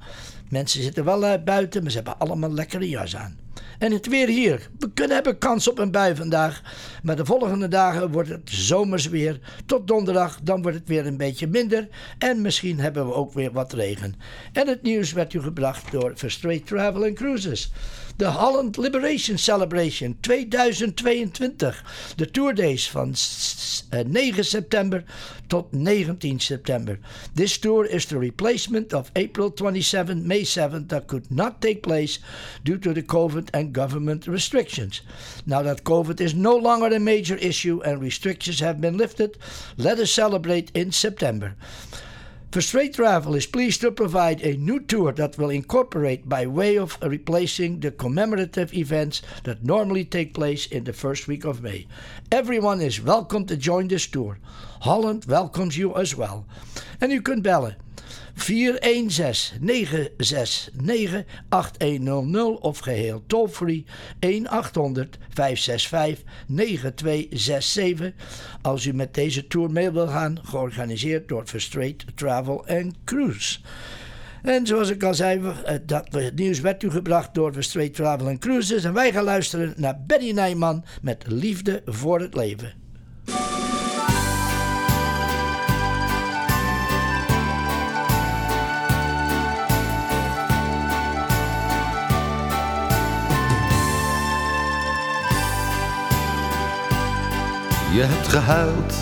mensen 0.48 0.82
zitten 0.82 1.04
wel 1.04 1.24
uh, 1.24 1.34
buiten, 1.44 1.82
maar 1.82 1.90
ze 1.90 1.96
hebben 1.96 2.18
allemaal 2.18 2.52
lekkere 2.52 2.88
jas 2.88 3.16
aan. 3.16 3.43
En 3.78 3.92
het 3.92 4.08
weer 4.08 4.28
hier. 4.28 4.68
We 4.78 4.92
kunnen 4.92 5.14
hebben 5.14 5.38
kans 5.38 5.68
op 5.68 5.78
een 5.78 5.90
bui 5.90 6.16
vandaag. 6.16 6.62
Maar 7.02 7.16
de 7.16 7.24
volgende 7.24 7.68
dagen 7.68 8.10
wordt 8.10 8.28
het 8.28 8.50
zomers 8.50 9.08
weer. 9.08 9.40
Tot 9.66 9.86
donderdag, 9.86 10.38
dan 10.42 10.62
wordt 10.62 10.78
het 10.78 10.88
weer 10.88 11.06
een 11.06 11.16
beetje 11.16 11.46
minder. 11.46 11.88
En 12.18 12.40
misschien 12.40 12.80
hebben 12.80 13.06
we 13.06 13.14
ook 13.14 13.32
weer 13.32 13.52
wat 13.52 13.72
regen. 13.72 14.14
En 14.52 14.68
het 14.68 14.82
nieuws 14.82 15.12
werd 15.12 15.34
u 15.34 15.40
gebracht 15.40 15.92
door 15.92 16.12
Frustrate 16.16 16.62
Travel 16.62 17.04
and 17.04 17.14
Cruises. 17.14 17.72
De 18.16 18.30
Holland 18.30 18.78
Liberation 18.78 19.36
Celebration 19.36 20.16
2022. 20.22 21.72
De 22.16 22.26
Tour 22.26 22.52
Days 22.52 22.88
van 22.88 23.14
9 24.06 24.38
eh, 24.38 24.42
september 24.42 25.04
tot 25.48 25.72
19 25.72 26.38
september. 26.38 26.98
This 27.34 27.58
tour 27.58 27.84
is 27.84 28.06
the 28.06 28.18
replacement 28.18 28.94
of 28.94 29.10
April 29.16 29.50
27, 29.50 30.26
May 30.26 30.44
7 30.44 30.86
that 30.88 31.08
could 31.08 31.28
not 31.28 31.60
take 31.60 31.82
place 31.82 32.20
due 32.62 32.78
to 32.78 32.92
the 32.92 33.02
COVID 33.02 33.48
and 33.52 33.72
government 33.72 34.28
restrictions. 34.28 35.02
Now 35.44 35.62
that 35.62 35.82
COVID 35.82 36.20
is 36.20 36.34
no 36.34 36.54
longer 36.56 36.94
a 36.94 37.00
major 37.00 37.36
issue 37.36 37.80
and 37.82 38.00
restrictions 38.00 38.60
have 38.60 38.80
been 38.80 38.96
lifted, 38.96 39.38
let 39.76 39.98
us 39.98 40.12
celebrate 40.12 40.70
in 40.72 40.92
September. 40.92 41.56
Frustrate 42.54 42.94
Travel 42.94 43.34
is 43.34 43.46
pleased 43.46 43.80
to 43.80 43.90
provide 43.90 44.40
a 44.40 44.56
new 44.56 44.78
tour 44.78 45.10
that 45.10 45.36
will 45.36 45.50
incorporate 45.50 46.28
by 46.28 46.46
way 46.46 46.78
of 46.78 46.96
replacing 47.02 47.80
the 47.80 47.90
commemorative 47.90 48.72
events 48.72 49.22
that 49.42 49.64
normally 49.64 50.04
take 50.04 50.34
place 50.34 50.64
in 50.66 50.84
the 50.84 50.92
first 50.92 51.26
week 51.26 51.44
of 51.44 51.62
May. 51.62 51.88
Everyone 52.30 52.80
is 52.80 53.02
welcome 53.02 53.44
to 53.46 53.56
join 53.56 53.88
this 53.88 54.06
tour. 54.06 54.38
Holland 54.82 55.24
welcomes 55.24 55.76
you 55.76 55.96
as 55.96 56.14
well. 56.14 56.46
En 57.00 57.10
u 57.10 57.20
kunt 57.20 57.42
bellen 57.42 57.76
416 58.34 59.58
969 59.60 61.24
8100 61.48 62.60
of 62.60 62.78
geheel 62.78 63.22
toll-free 63.26 63.84
1800 64.18 65.18
565 65.28 66.24
9267 66.46 68.12
als 68.62 68.86
u 68.86 68.92
met 68.92 69.14
deze 69.14 69.46
tour 69.46 69.70
mee 69.70 69.90
wil 69.90 70.06
gaan, 70.06 70.38
georganiseerd 70.42 71.28
door 71.28 71.46
Frustrate 71.46 72.04
Travel 72.14 72.66
and 72.66 72.94
Cruise. 73.04 73.58
En 74.42 74.66
zoals 74.66 74.90
ik 74.90 75.02
al 75.02 75.14
zei, 75.14 75.40
eh, 75.64 75.74
dat 75.86 76.06
het 76.10 76.36
nieuws 76.36 76.60
werd 76.60 76.82
u 76.82 76.90
gebracht 76.90 77.34
door 77.34 77.52
Frustrate 77.52 77.90
Travel 77.90 78.26
and 78.26 78.38
Cruises. 78.38 78.84
En 78.84 78.92
wij 78.92 79.12
gaan 79.12 79.24
luisteren 79.24 79.74
naar 79.76 80.00
Benny 80.06 80.30
Nijman 80.30 80.84
met 81.02 81.24
Liefde 81.26 81.82
voor 81.84 82.20
het 82.20 82.34
Leven. 82.34 82.83
Je 97.94 98.02
hebt 98.02 98.28
gehuild, 98.28 98.94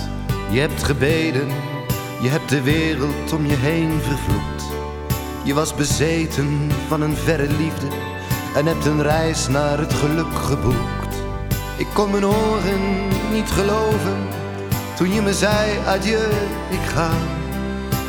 je 0.50 0.60
hebt 0.60 0.82
gebeden, 0.82 1.48
je 2.22 2.28
hebt 2.28 2.48
de 2.48 2.62
wereld 2.62 3.32
om 3.32 3.46
je 3.46 3.54
heen 3.54 4.00
vervloekt. 4.00 4.64
Je 5.44 5.54
was 5.54 5.74
bezeten 5.74 6.70
van 6.88 7.00
een 7.00 7.16
verre 7.16 7.48
liefde 7.48 7.86
en 8.54 8.66
hebt 8.66 8.84
een 8.84 9.02
reis 9.02 9.48
naar 9.48 9.78
het 9.78 9.92
geluk 9.92 10.34
geboekt. 10.34 11.14
Ik 11.76 11.86
kon 11.94 12.10
mijn 12.10 12.26
oren 12.26 13.08
niet 13.32 13.50
geloven 13.50 14.16
toen 14.96 15.12
je 15.12 15.22
me 15.22 15.34
zei 15.34 15.78
adieu, 15.86 16.30
ik 16.70 16.86
ga. 16.94 17.10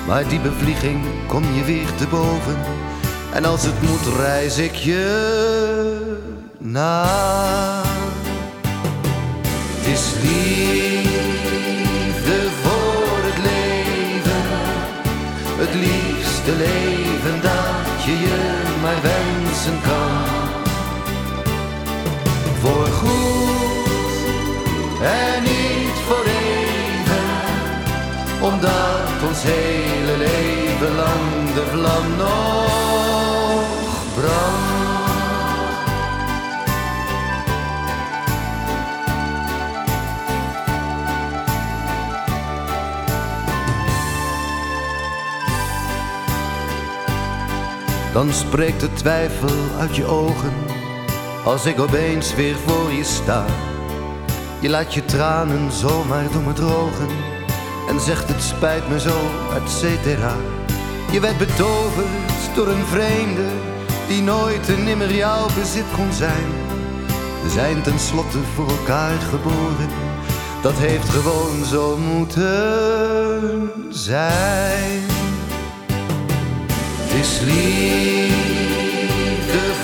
Maar 0.07 0.27
die 0.27 0.39
bevlieging 0.39 1.01
kom 1.27 1.43
je 1.53 1.63
weer 1.63 1.95
te 1.95 2.07
boven 2.07 2.57
en 3.33 3.45
als 3.45 3.63
het 3.65 3.81
moet 3.81 4.15
reis 4.15 4.57
ik 4.57 4.75
je 4.75 5.05
na. 6.57 7.81
Het 9.85 9.91
is 9.91 10.13
liefde 10.21 11.69
voor 12.63 13.17
het 13.29 13.37
leven, 13.37 14.43
het 15.57 15.73
liefste 15.73 16.51
leven 16.51 17.41
dat 17.41 18.03
je 18.05 18.11
je 18.19 18.61
maar 18.81 19.01
wensen 19.01 19.81
kan. 19.81 20.61
Voor 22.61 22.87
goed 22.87 23.87
en 25.01 25.43
niet 25.43 25.97
voor 26.07 26.25
even, 26.25 27.29
omdat 28.41 29.27
ons 29.27 29.43
hele 29.43 30.17
leven 30.17 30.95
lang 30.95 31.53
de 31.53 31.65
vlam 31.71 32.15
nog 32.17 33.65
brandt. 34.15 34.72
Dan 48.13 48.33
spreekt 48.33 48.79
de 48.79 48.93
twijfel 48.93 49.79
uit 49.79 49.95
je 49.95 50.05
ogen 50.05 50.53
als 51.45 51.65
ik 51.65 51.79
opeens 51.79 52.35
weer 52.35 52.55
voor 52.65 52.91
je 52.91 53.03
sta. 53.03 53.45
Je 54.59 54.69
laat 54.69 54.93
je 54.93 55.05
tranen 55.05 55.71
zomaar 55.71 56.31
door 56.31 56.41
me 56.41 56.53
drogen 56.53 57.07
en 57.87 57.99
zegt 57.99 58.27
het 58.27 58.43
spijt 58.43 58.89
me 58.89 58.99
zo, 58.99 59.17
et 59.55 59.69
cetera. 59.69 60.35
Je 61.11 61.19
werd 61.19 61.37
betoverd 61.37 62.55
door 62.55 62.67
een 62.67 62.85
vreemde 62.85 63.47
die 64.07 64.21
nooit 64.21 64.69
en 64.69 64.83
nimmer 64.83 65.13
jouw 65.13 65.45
bezit 65.55 65.91
kon 65.95 66.13
zijn. 66.13 66.51
We 67.43 67.49
zijn 67.49 67.81
tenslotte 67.81 68.39
voor 68.55 68.67
elkaar 68.67 69.19
geboren, 69.19 69.89
dat 70.61 70.73
heeft 70.73 71.09
gewoon 71.09 71.65
zo 71.65 71.97
moeten 71.97 73.71
zijn 73.89 75.22
is 77.23 77.39
liefde 77.39 78.43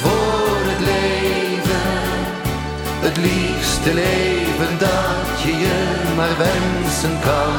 voor 0.02 0.58
het 0.72 0.82
leven, 0.94 1.90
het 3.06 3.18
liefste 3.18 3.94
leven 3.94 4.78
dat 4.78 5.42
je 5.44 5.52
je 5.66 5.80
maar 6.16 6.36
wensen 6.38 7.16
kan. 7.28 7.54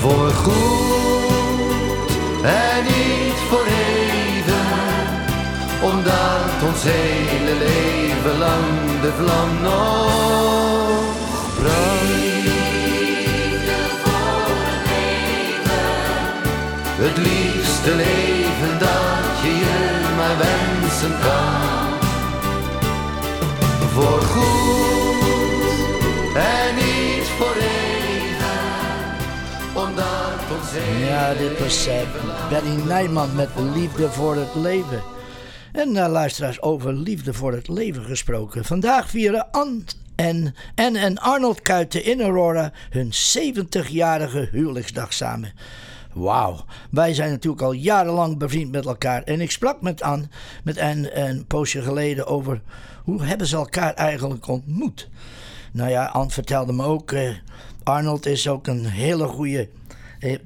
Voor 0.00 0.30
goed 0.30 2.10
en 2.42 2.82
niet 2.84 3.38
voor 3.48 3.66
even, 3.66 4.66
omdat 5.82 6.68
ons 6.68 6.82
hele 6.82 7.54
leven 7.66 8.38
lang 8.38 9.00
de 9.02 9.12
vlam 9.18 9.50
nog 9.62 11.02
brandt. 11.58 12.33
Het 17.06 17.16
liefste 17.16 17.94
leven 17.94 18.78
dat 18.78 19.42
je 19.42 19.52
je 19.64 20.12
maar 20.16 20.36
wensen 20.38 21.14
kan. 21.20 21.98
Voor 23.88 24.20
goed 24.20 24.74
en 26.36 26.74
niet 26.74 27.28
voor 27.38 27.56
even, 27.56 28.60
omdat 29.74 30.58
ons 30.58 30.70
Ja, 31.08 31.34
dit 31.34 31.58
was 31.58 31.88
uh, 31.88 31.94
Benny 32.50 32.82
Nijman 32.86 33.34
met 33.34 33.48
Liefde 33.74 34.10
voor 34.10 34.36
het 34.36 34.54
Leven. 34.54 35.02
En 35.72 35.88
uh, 35.94 36.08
luisteraars, 36.08 36.62
over 36.62 36.92
liefde 36.92 37.32
voor 37.32 37.52
het 37.52 37.68
leven 37.68 38.04
gesproken. 38.04 38.64
Vandaag 38.64 39.10
vieren 39.10 39.50
Ann 39.50 39.84
en, 40.14 40.54
en, 40.74 40.96
en 40.96 41.18
Arnold 41.18 41.62
Kuiten 41.62 42.04
in 42.04 42.20
Aurora 42.20 42.72
hun 42.90 43.12
70-jarige 43.12 44.48
huwelijksdag 44.50 45.12
samen. 45.12 45.52
Wauw, 46.14 46.64
wij 46.90 47.14
zijn 47.14 47.30
natuurlijk 47.30 47.62
al 47.62 47.72
jarenlang 47.72 48.38
bevriend 48.38 48.72
met 48.72 48.86
elkaar. 48.86 49.22
En 49.22 49.40
ik 49.40 49.50
sprak 49.50 49.80
met 49.80 50.02
Ann 50.02 50.30
met 50.64 50.76
een, 50.76 51.46
poosje 51.46 51.82
geleden 51.82 52.26
over 52.26 52.60
hoe 53.04 53.24
hebben 53.24 53.46
ze 53.46 53.56
elkaar 53.56 53.94
eigenlijk 53.94 54.48
ontmoet. 54.48 55.08
Nou 55.72 55.90
ja, 55.90 56.04
Ann 56.04 56.30
vertelde 56.30 56.72
me 56.72 56.84
ook, 56.84 57.12
uh, 57.12 57.30
Arnold 57.82 58.26
is 58.26 58.48
ook 58.48 58.66
een 58.66 58.86
hele 58.86 59.26
goede 59.26 59.68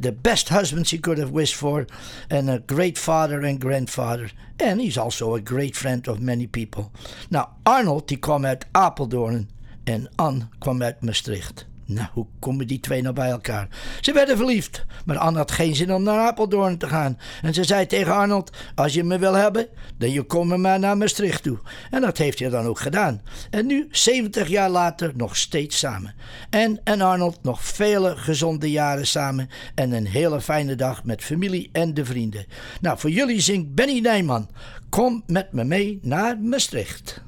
the 0.00 0.12
best 0.12 0.48
husband 0.48 0.87
she 0.87 0.98
could 0.98 1.18
have 1.18 1.32
wished 1.32 1.54
for, 1.54 1.87
and 2.30 2.50
a 2.50 2.62
great 2.66 2.98
father 2.98 3.44
and 3.44 3.60
grandfather. 3.60 4.30
And 4.58 4.80
he's 4.80 4.98
also 4.98 5.37
a 5.37 5.40
great 5.40 5.76
friend 5.76 6.08
of 6.08 6.20
many 6.20 6.46
people. 6.46 6.90
Nou, 7.30 7.46
Arnold 7.62 8.08
die 8.08 8.18
kwam 8.18 8.44
uit 8.44 8.66
Apeldoorn 8.72 9.48
en 9.84 10.08
Anne 10.16 10.48
kwam 10.58 10.82
uit 10.82 11.02
Maastricht. 11.02 11.67
Nou, 11.88 12.09
hoe 12.12 12.26
komen 12.38 12.66
die 12.66 12.80
twee 12.80 13.02
nou 13.02 13.14
bij 13.14 13.30
elkaar? 13.30 13.68
Ze 14.00 14.12
werden 14.12 14.37
verliefd, 14.37 14.85
maar 15.04 15.18
Anne 15.18 15.38
had 15.38 15.50
geen 15.50 15.75
zin 15.75 15.92
om 15.92 16.02
naar 16.02 16.18
Apeldoorn 16.18 16.78
te 16.78 16.88
gaan. 16.88 17.18
En 17.42 17.54
ze 17.54 17.64
zei 17.64 17.87
tegen 17.87 18.12
Arnold: 18.12 18.50
Als 18.75 18.95
je 18.95 19.04
me 19.04 19.18
wil 19.18 19.35
hebben, 19.35 19.66
dan 19.97 20.11
je 20.11 20.23
komt 20.23 20.57
met 20.57 20.80
naar 20.80 20.97
Maastricht 20.97 21.42
toe. 21.42 21.59
En 21.90 22.00
dat 22.00 22.18
heeft 22.18 22.38
hij 22.38 22.49
dan 22.49 22.66
ook 22.66 22.78
gedaan. 22.78 23.23
En 23.50 23.66
nu, 23.66 23.88
70 23.90 24.49
jaar 24.49 24.71
later, 24.71 25.12
nog 25.16 25.37
steeds 25.37 25.78
samen. 25.78 26.14
En 26.50 26.80
en 26.85 27.00
Arnold 27.00 27.42
nog 27.42 27.64
vele 27.64 28.16
gezonde 28.16 28.71
jaren 28.71 29.07
samen. 29.07 29.49
En 29.75 29.92
een 29.92 30.07
hele 30.07 30.40
fijne 30.40 30.75
dag 30.75 31.04
met 31.04 31.25
familie 31.25 31.68
en 31.73 31.95
de 31.95 32.04
vrienden. 32.04 32.47
Nou, 32.80 32.99
voor 32.99 33.11
jullie 33.11 33.40
zingt 33.40 33.75
Benny 33.75 34.00
Nijman. 34.00 34.49
Kom 34.88 35.23
met 35.26 35.52
me 35.52 35.64
mee 35.64 35.99
naar 36.02 36.38
Maastricht. 36.38 37.23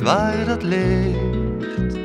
Waar 0.00 0.44
dat 0.44 0.62
ligt. 0.62 1.96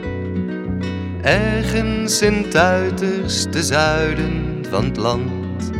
Ergens 1.21 2.21
in 2.21 2.33
het 2.33 2.55
uiterste 2.55 3.63
zuiden 3.63 4.63
van 4.69 4.83
het 4.83 4.97
land. 4.97 5.71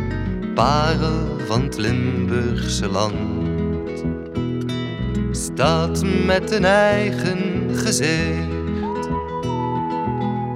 Parel 0.54 1.38
van 1.46 1.62
het 1.62 1.76
Limburgse 1.76 2.88
land. 2.88 4.04
Staat 5.30 6.02
met 6.24 6.50
een 6.52 6.64
eigen 6.64 7.70
gezicht. 7.74 9.08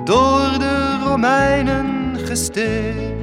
Door 0.04 0.58
de 0.58 0.98
Romeinen 1.04 2.16
gesticht 2.24 3.18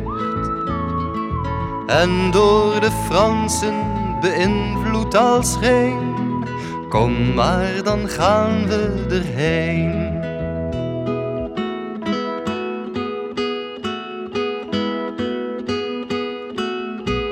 en 1.88 2.32
door 2.32 2.80
de 2.80 2.91
Fransen 3.06 3.76
beïnvloed 4.21 5.15
als 5.15 5.56
geen. 5.56 6.26
Kom 6.89 7.34
maar, 7.34 7.84
dan 7.84 8.10
gaan 8.10 8.67
we 8.67 9.06
erheen. 9.10 10.21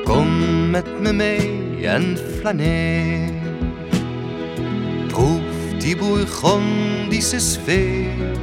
Kom 0.03 0.69
met 0.69 0.99
me 1.01 1.13
mee 1.13 1.87
en 1.87 2.17
flaneer. 2.39 3.31
Proef 5.07 5.79
die 5.79 5.97
Bourgondische 5.97 7.39
sfeer. 7.39 8.37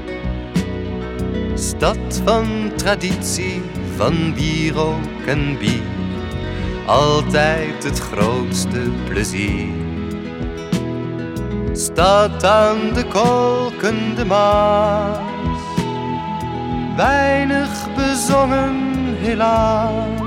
Stad 1.55 2.21
van 2.25 2.73
traditie, 2.77 3.63
van 3.97 4.35
wierook 4.35 5.27
en 5.27 5.59
bier 5.59 6.01
altijd 6.87 7.85
het 7.85 7.99
grootste 7.99 8.91
plezier. 9.09 9.92
Staat 11.73 12.45
aan 12.45 12.93
de 12.95 13.05
kolkende 13.05 14.25
Maas, 14.25 15.19
weinig 16.97 17.95
bezongen 17.97 18.93
helaas. 19.17 20.21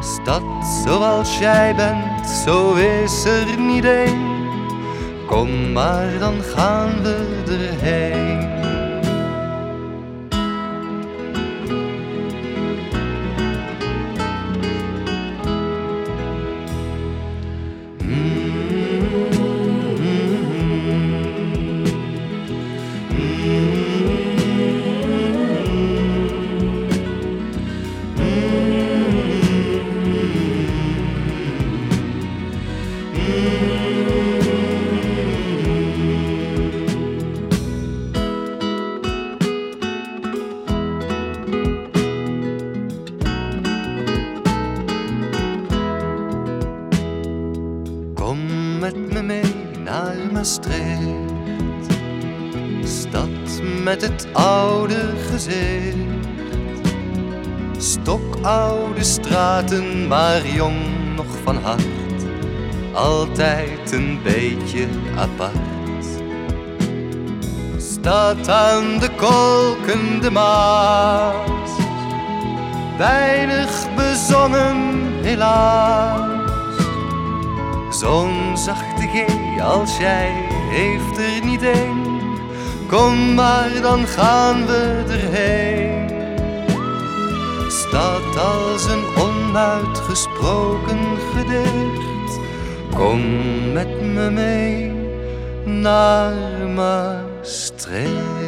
Stad 0.00 0.42
zoals 0.84 1.38
jij 1.38 1.74
bent, 1.74 2.28
zo 2.28 2.74
is 2.74 3.24
er 3.24 3.60
niet 3.60 3.84
één. 3.84 4.32
Kom 5.26 5.72
maar, 5.72 6.18
dan 6.18 6.42
gaan 6.42 7.02
we 7.02 7.42
erheen. 7.46 8.63
Jong 60.54 60.76
nog 61.16 61.26
van 61.42 61.56
hart, 61.56 62.26
altijd 62.92 63.92
een 63.92 64.20
beetje 64.22 64.86
apart. 65.16 65.74
staat 68.04 68.48
aan 68.48 68.98
de 68.98 69.10
kolkende 69.16 70.30
Maas. 70.30 71.70
Weinig 72.98 73.94
bezongen, 73.96 75.02
helaas. 75.22 76.32
Zo'n 77.90 78.56
zachte 78.56 79.06
G 79.06 79.60
als 79.60 79.96
jij 79.96 80.32
heeft 80.70 81.18
er 81.18 81.44
niet 81.44 81.62
één. 81.62 82.02
Kom 82.88 83.34
maar, 83.34 83.70
dan 83.82 84.06
gaan 84.06 84.66
we 84.66 85.04
erheen. 85.08 86.08
Staat 87.68 88.36
als 88.36 88.84
een 88.84 89.04
onuitgesproken 89.54 90.98
gedicht. 91.34 92.40
Kom 92.94 93.20
met 93.72 94.02
me 94.02 94.30
mee 94.30 94.92
naar 95.64 96.34
Maastricht. 96.74 98.43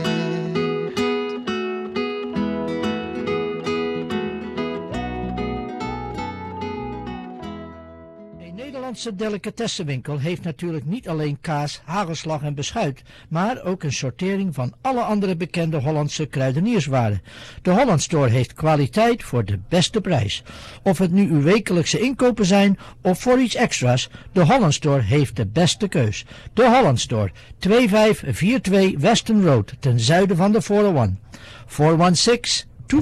Nederlandse 8.96 9.24
delicatessenwinkel 9.24 10.18
heeft 10.18 10.42
natuurlijk 10.42 10.84
niet 10.84 11.08
alleen 11.08 11.38
kaas, 11.40 11.80
hagelslag 11.84 12.42
en 12.42 12.54
beschuit, 12.54 13.02
maar 13.28 13.62
ook 13.64 13.82
een 13.82 13.92
sortering 13.92 14.54
van 14.54 14.74
alle 14.80 15.00
andere 15.00 15.36
bekende 15.36 15.80
Hollandse 15.80 16.26
kruidenierswaren. 16.26 17.22
De 17.62 17.70
Holland 17.70 18.02
Store 18.02 18.30
heeft 18.30 18.52
kwaliteit 18.52 19.22
voor 19.22 19.44
de 19.44 19.58
beste 19.68 20.00
prijs. 20.00 20.42
Of 20.82 20.98
het 20.98 21.12
nu 21.12 21.30
uw 21.30 21.42
wekelijkse 21.42 22.00
inkopen 22.00 22.46
zijn 22.46 22.78
of 23.02 23.20
voor 23.20 23.40
iets 23.40 23.54
extra's, 23.54 24.08
de 24.32 24.44
Holland 24.44 24.74
Store 24.74 25.02
heeft 25.02 25.36
de 25.36 25.46
beste 25.46 25.88
keus. 25.88 26.24
De 26.52 26.68
Holland 26.68 27.00
Store, 27.00 27.30
2542 27.58 29.00
Weston 29.00 29.44
Road, 29.44 29.72
ten 29.80 30.00
zuiden 30.00 30.36
van 30.36 30.52
de 30.52 30.62
401. 30.62 31.18
416 31.66 32.75
247-8659. 32.86 32.94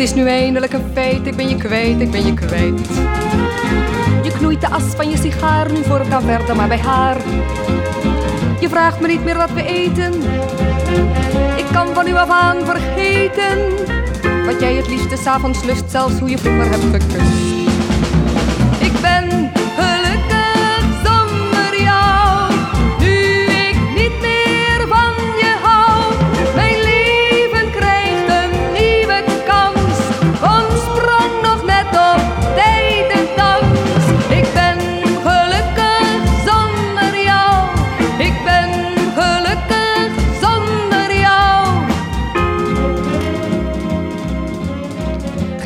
Het 0.00 0.08
is 0.08 0.14
nu 0.14 0.28
eindelijk 0.28 0.72
een 0.72 0.84
feit, 0.92 1.26
ik 1.26 1.36
ben 1.36 1.48
je 1.48 1.56
kwijt, 1.56 2.00
ik 2.00 2.10
ben 2.10 2.26
je 2.26 2.34
kwijt. 2.34 2.88
Je 4.22 4.32
knoeit 4.32 4.60
de 4.60 4.68
as 4.68 4.82
van 4.82 5.10
je 5.10 5.16
sigaar, 5.16 5.72
nu 5.72 5.84
voor 5.84 6.08
kan 6.08 6.22
verder 6.22 6.56
maar 6.56 6.68
bij 6.68 6.78
haar. 6.78 7.16
Je 8.60 8.68
vraagt 8.68 9.00
me 9.00 9.06
niet 9.06 9.24
meer 9.24 9.36
wat 9.36 9.52
we 9.52 9.62
eten. 9.66 10.12
Ik 11.56 11.64
kan 11.72 11.94
van 11.94 12.08
u 12.08 12.14
af 12.14 12.30
aan 12.30 12.64
vergeten. 12.64 13.58
Wat 14.46 14.60
jij 14.60 14.74
het 14.74 14.88
liefste 14.88 15.16
s'avonds 15.16 15.64
lust, 15.64 15.90
zelfs 15.90 16.18
hoe 16.18 16.30
je 16.30 16.38
vroeger 16.38 16.70
hebt 16.70 16.82
gekust. 16.82 17.68
Ik 18.78 19.00
ben 19.00 19.50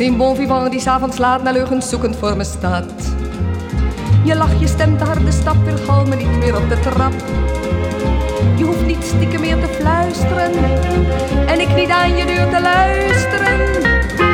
Geen 0.05 0.17
bon 0.17 0.37
vivant 0.37 0.71
die 0.71 0.81
s'avonds 0.81 1.19
laat 1.19 1.43
naar 1.43 1.53
leugens 1.53 1.89
zoekend 1.89 2.17
voor 2.17 2.37
me 2.37 2.45
staat. 2.45 2.93
Je 4.25 4.35
lach, 4.35 4.61
je 4.61 4.67
stemt 4.67 4.99
de 4.99 5.05
harde 5.05 5.31
stap, 5.33 5.57
wil 5.65 5.77
gauw 5.77 6.05
me 6.05 6.17
niet 6.17 6.37
meer 6.39 6.57
op 6.57 6.69
de 6.69 6.81
trap. 6.81 7.13
Je 8.57 8.65
hoeft 8.65 8.87
niet 8.87 9.05
stiekem 9.05 9.41
meer 9.41 9.61
te 9.61 9.67
fluisteren 9.67 10.53
en 11.47 11.61
ik 11.61 11.75
niet 11.75 11.91
aan 11.91 12.17
je 12.17 12.25
deur 12.27 12.51
te 12.51 12.61
luisteren. 12.61 13.61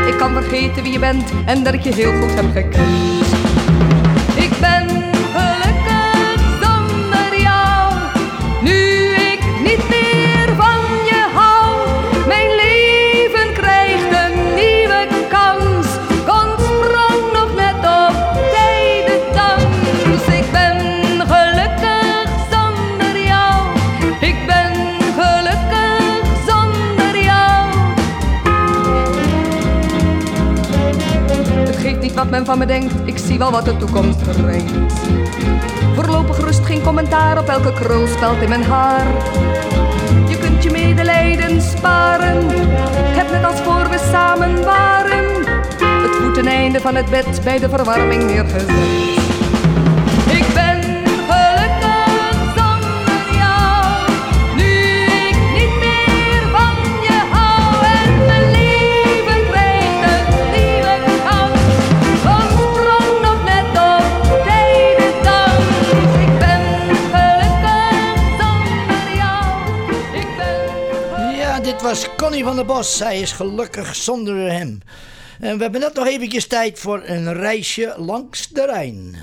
Ik 0.07 0.19
kan 0.19 0.33
vergeten 0.33 0.83
wie 0.83 0.93
je 0.93 0.99
bent 0.99 1.33
en 1.47 1.63
dat 1.63 1.75
ik 1.75 1.81
je 1.81 1.95
heel 1.95 2.21
goed 2.21 2.35
heb 2.35 2.53
gekend. 2.53 2.77
Ik 4.37 4.51
ben 4.61 5.00
men 32.31 32.45
van 32.45 32.59
me 32.59 32.67
denkt, 32.67 32.93
ik 33.05 33.19
zie 33.19 33.39
wel 33.39 33.51
wat 33.51 33.65
de 33.65 33.77
toekomst 33.77 34.43
brengt. 34.43 34.73
Voorlopig 35.95 36.39
rust 36.39 36.65
geen 36.65 36.83
commentaar 36.83 37.39
op 37.39 37.49
elke 37.49 37.73
krulspeld 37.73 38.43
in 38.43 38.49
mijn 38.49 38.63
haar. 38.63 39.07
Je 40.29 40.39
kunt 40.39 40.63
je 40.63 40.71
medelijden 40.71 41.63
sparen, 41.63 42.49
heb 42.91 43.31
net 43.31 43.45
als 43.45 43.61
voor 43.61 43.89
we 43.89 44.09
samen 44.11 44.65
waren. 44.65 45.25
Het 46.03 46.17
voeteneinde 46.23 46.81
van 46.81 46.95
het 46.95 47.11
bed 47.11 47.41
bij 47.45 47.59
de 47.59 47.69
verwarming 47.69 48.25
neergezet. 48.25 48.71
Ik 50.31 50.47
ben 50.55 50.70
was 71.91 72.15
Connie 72.17 72.45
van 72.45 72.57
der 72.57 72.65
Bos. 72.65 72.97
Zij 72.97 73.21
is 73.21 73.33
gelukkig 73.33 73.97
zonder 73.97 74.53
hem. 74.53 74.81
En 75.41 75.57
we 75.57 75.63
hebben 75.63 75.81
net 75.81 75.95
nog 75.95 76.07
eventjes 76.07 76.47
tijd 76.47 76.79
voor 76.79 77.03
een 77.05 77.33
reisje 77.33 77.95
langs 77.97 78.49
de 78.49 78.65
Rijn. 78.65 79.17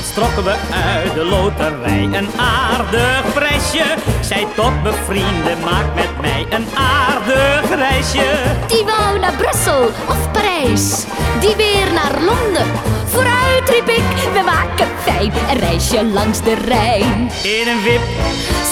Laatst 0.00 0.14
trokken 0.14 0.44
we 0.44 0.56
uit 0.94 1.14
de 1.14 1.24
loterij 1.24 2.02
een 2.02 2.28
aardig 2.36 3.32
prijsje. 3.34 3.84
Zij 4.20 4.46
tot 4.54 4.82
bevrienden, 4.82 5.60
maak 5.64 5.94
met 5.94 6.20
mij 6.20 6.46
een 6.50 6.66
aardig 6.74 7.74
reisje. 7.74 8.26
Die 8.66 8.84
wou 8.84 9.18
naar 9.18 9.32
Brussel 9.32 9.84
of 9.84 10.30
Parijs, 10.32 11.04
die 11.40 11.56
weer 11.56 11.92
naar 11.92 12.12
Londen. 12.20 12.66
Vooruit 13.06 13.68
riep 13.68 13.88
ik, 13.88 14.32
we 14.32 14.42
maken 14.44 14.88
fijn 15.02 15.32
een 15.50 15.58
reisje 15.58 16.04
langs 16.04 16.42
de 16.42 16.54
Rijn. 16.54 17.30
In 17.42 17.68
een 17.68 17.82
wip 17.82 18.02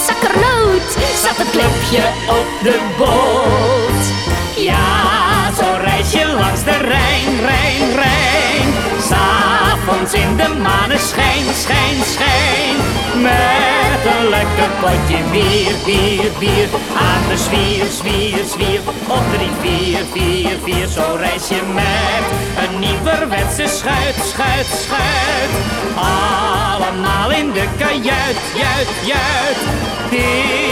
Zakkernoot 0.06 0.90
zat 1.22 1.36
het 1.36 1.50
klepje 1.50 2.02
op 2.28 2.48
de 2.62 2.78
boot. 2.98 4.04
Ja, 4.64 5.52
zo'n 5.58 5.80
reisje 5.80 6.32
langs 6.38 6.64
de 6.64 6.76
Rijn, 6.76 7.40
Rijn, 7.40 7.94
Rijn. 7.94 8.77
In 10.12 10.36
de 10.36 10.48
maneschijn, 10.62 11.44
schijn, 11.54 11.96
schijn. 12.04 12.76
Met 13.22 14.12
een 14.12 14.28
lekker 14.28 14.70
potje 14.80 15.22
bier, 15.32 15.74
bier, 15.84 16.30
bier. 16.38 16.68
Aan 16.96 17.28
de 17.28 17.36
zwier, 17.36 17.84
zwier, 17.90 18.44
zwier. 18.44 18.80
Op 19.08 19.22
drie, 19.34 19.50
vier, 19.60 19.98
vier, 20.12 20.56
vier. 20.64 20.86
Zo'n 20.86 21.16
reisje 21.16 21.60
met 21.74 22.24
een 22.62 22.78
nieuwerwetse 22.78 23.66
schuit, 23.66 24.14
schuit, 24.32 24.66
schuit. 24.66 25.52
Allemaal 25.94 27.30
in 27.30 27.52
de 27.52 27.66
kajuit, 27.78 28.38
juit, 28.54 28.88
juit. 29.04 29.58
Het 30.10 30.12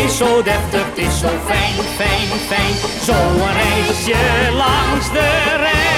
is 0.05 0.17
zo 0.17 0.43
deftig, 0.43 0.85
het 0.87 0.99
is 0.99 1.19
zo 1.19 1.29
fijn, 1.47 1.75
fijn, 1.97 2.29
fijn. 2.49 2.75
Zo'n 3.05 3.43
reisje 3.53 4.53
langs 4.53 5.13
de 5.13 5.55
Rijn. 5.57 5.96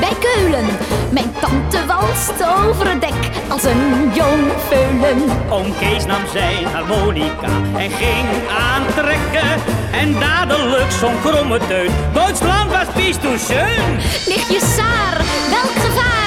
Bij 0.00 0.12
Keulen. 0.20 0.66
Mijn 1.10 1.32
tante 1.40 1.86
walst 1.86 2.44
over 2.66 2.90
het 2.90 3.00
dek 3.00 3.30
als 3.48 3.64
een 3.64 4.10
jong 4.14 4.52
veulen. 4.68 5.22
Oom 5.50 5.74
Kees 5.78 6.06
nam 6.06 6.26
zijn 6.32 6.64
harmonica 6.64 7.48
en 7.76 7.90
ging 7.90 8.28
aantrekken. 8.72 9.62
En 9.92 10.18
dadelijk 10.20 10.90
zo'n 11.00 11.20
kromme 11.24 11.58
teut. 11.68 11.90
Duitsland 12.12 12.70
was 12.70 12.94
bis 12.94 13.20
du 13.20 13.38
schön. 13.38 13.96
Nichtje 14.26 14.60
Saar, 14.76 15.16
welk 15.50 15.84
gevaar? 15.86 16.17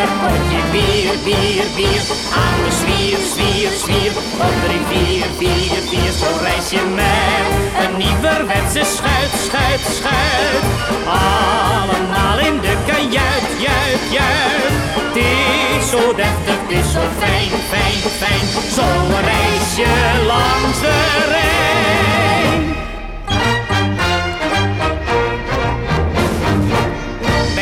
Lekker 0.00 0.16
potje 0.20 0.60
bier, 0.72 1.16
bier, 1.24 1.68
bier. 1.76 2.02
Aan 2.32 2.60
de 2.64 2.72
zwier, 2.80 3.18
zwier, 3.32 3.72
zwier. 3.82 4.12
Op 4.46 4.54
drie, 4.64 4.84
vier, 4.90 5.26
vier, 5.38 5.80
vier. 5.90 6.12
Zo'n 6.12 6.38
reisje 6.42 6.84
met 6.94 7.46
een 7.82 7.96
nieuwerwetse 7.96 8.84
schuit, 8.84 9.32
schuit, 9.46 9.80
schuit. 9.96 10.64
Allemaal 11.06 12.38
in 12.38 12.60
de 12.60 12.74
kajuit, 12.86 13.48
juit, 13.66 14.02
juit. 14.10 14.72
Het 14.96 15.16
is 15.16 15.90
zo 15.90 16.14
deftig, 16.14 16.60
is 16.68 16.92
zo 16.92 17.02
fijn, 17.18 17.50
fijn, 17.70 18.00
fijn. 18.20 18.46
Zo'n 18.76 19.10
reisje 19.30 19.92
langs 20.26 20.80
de 20.80 20.96
Rijn. 21.28 22.29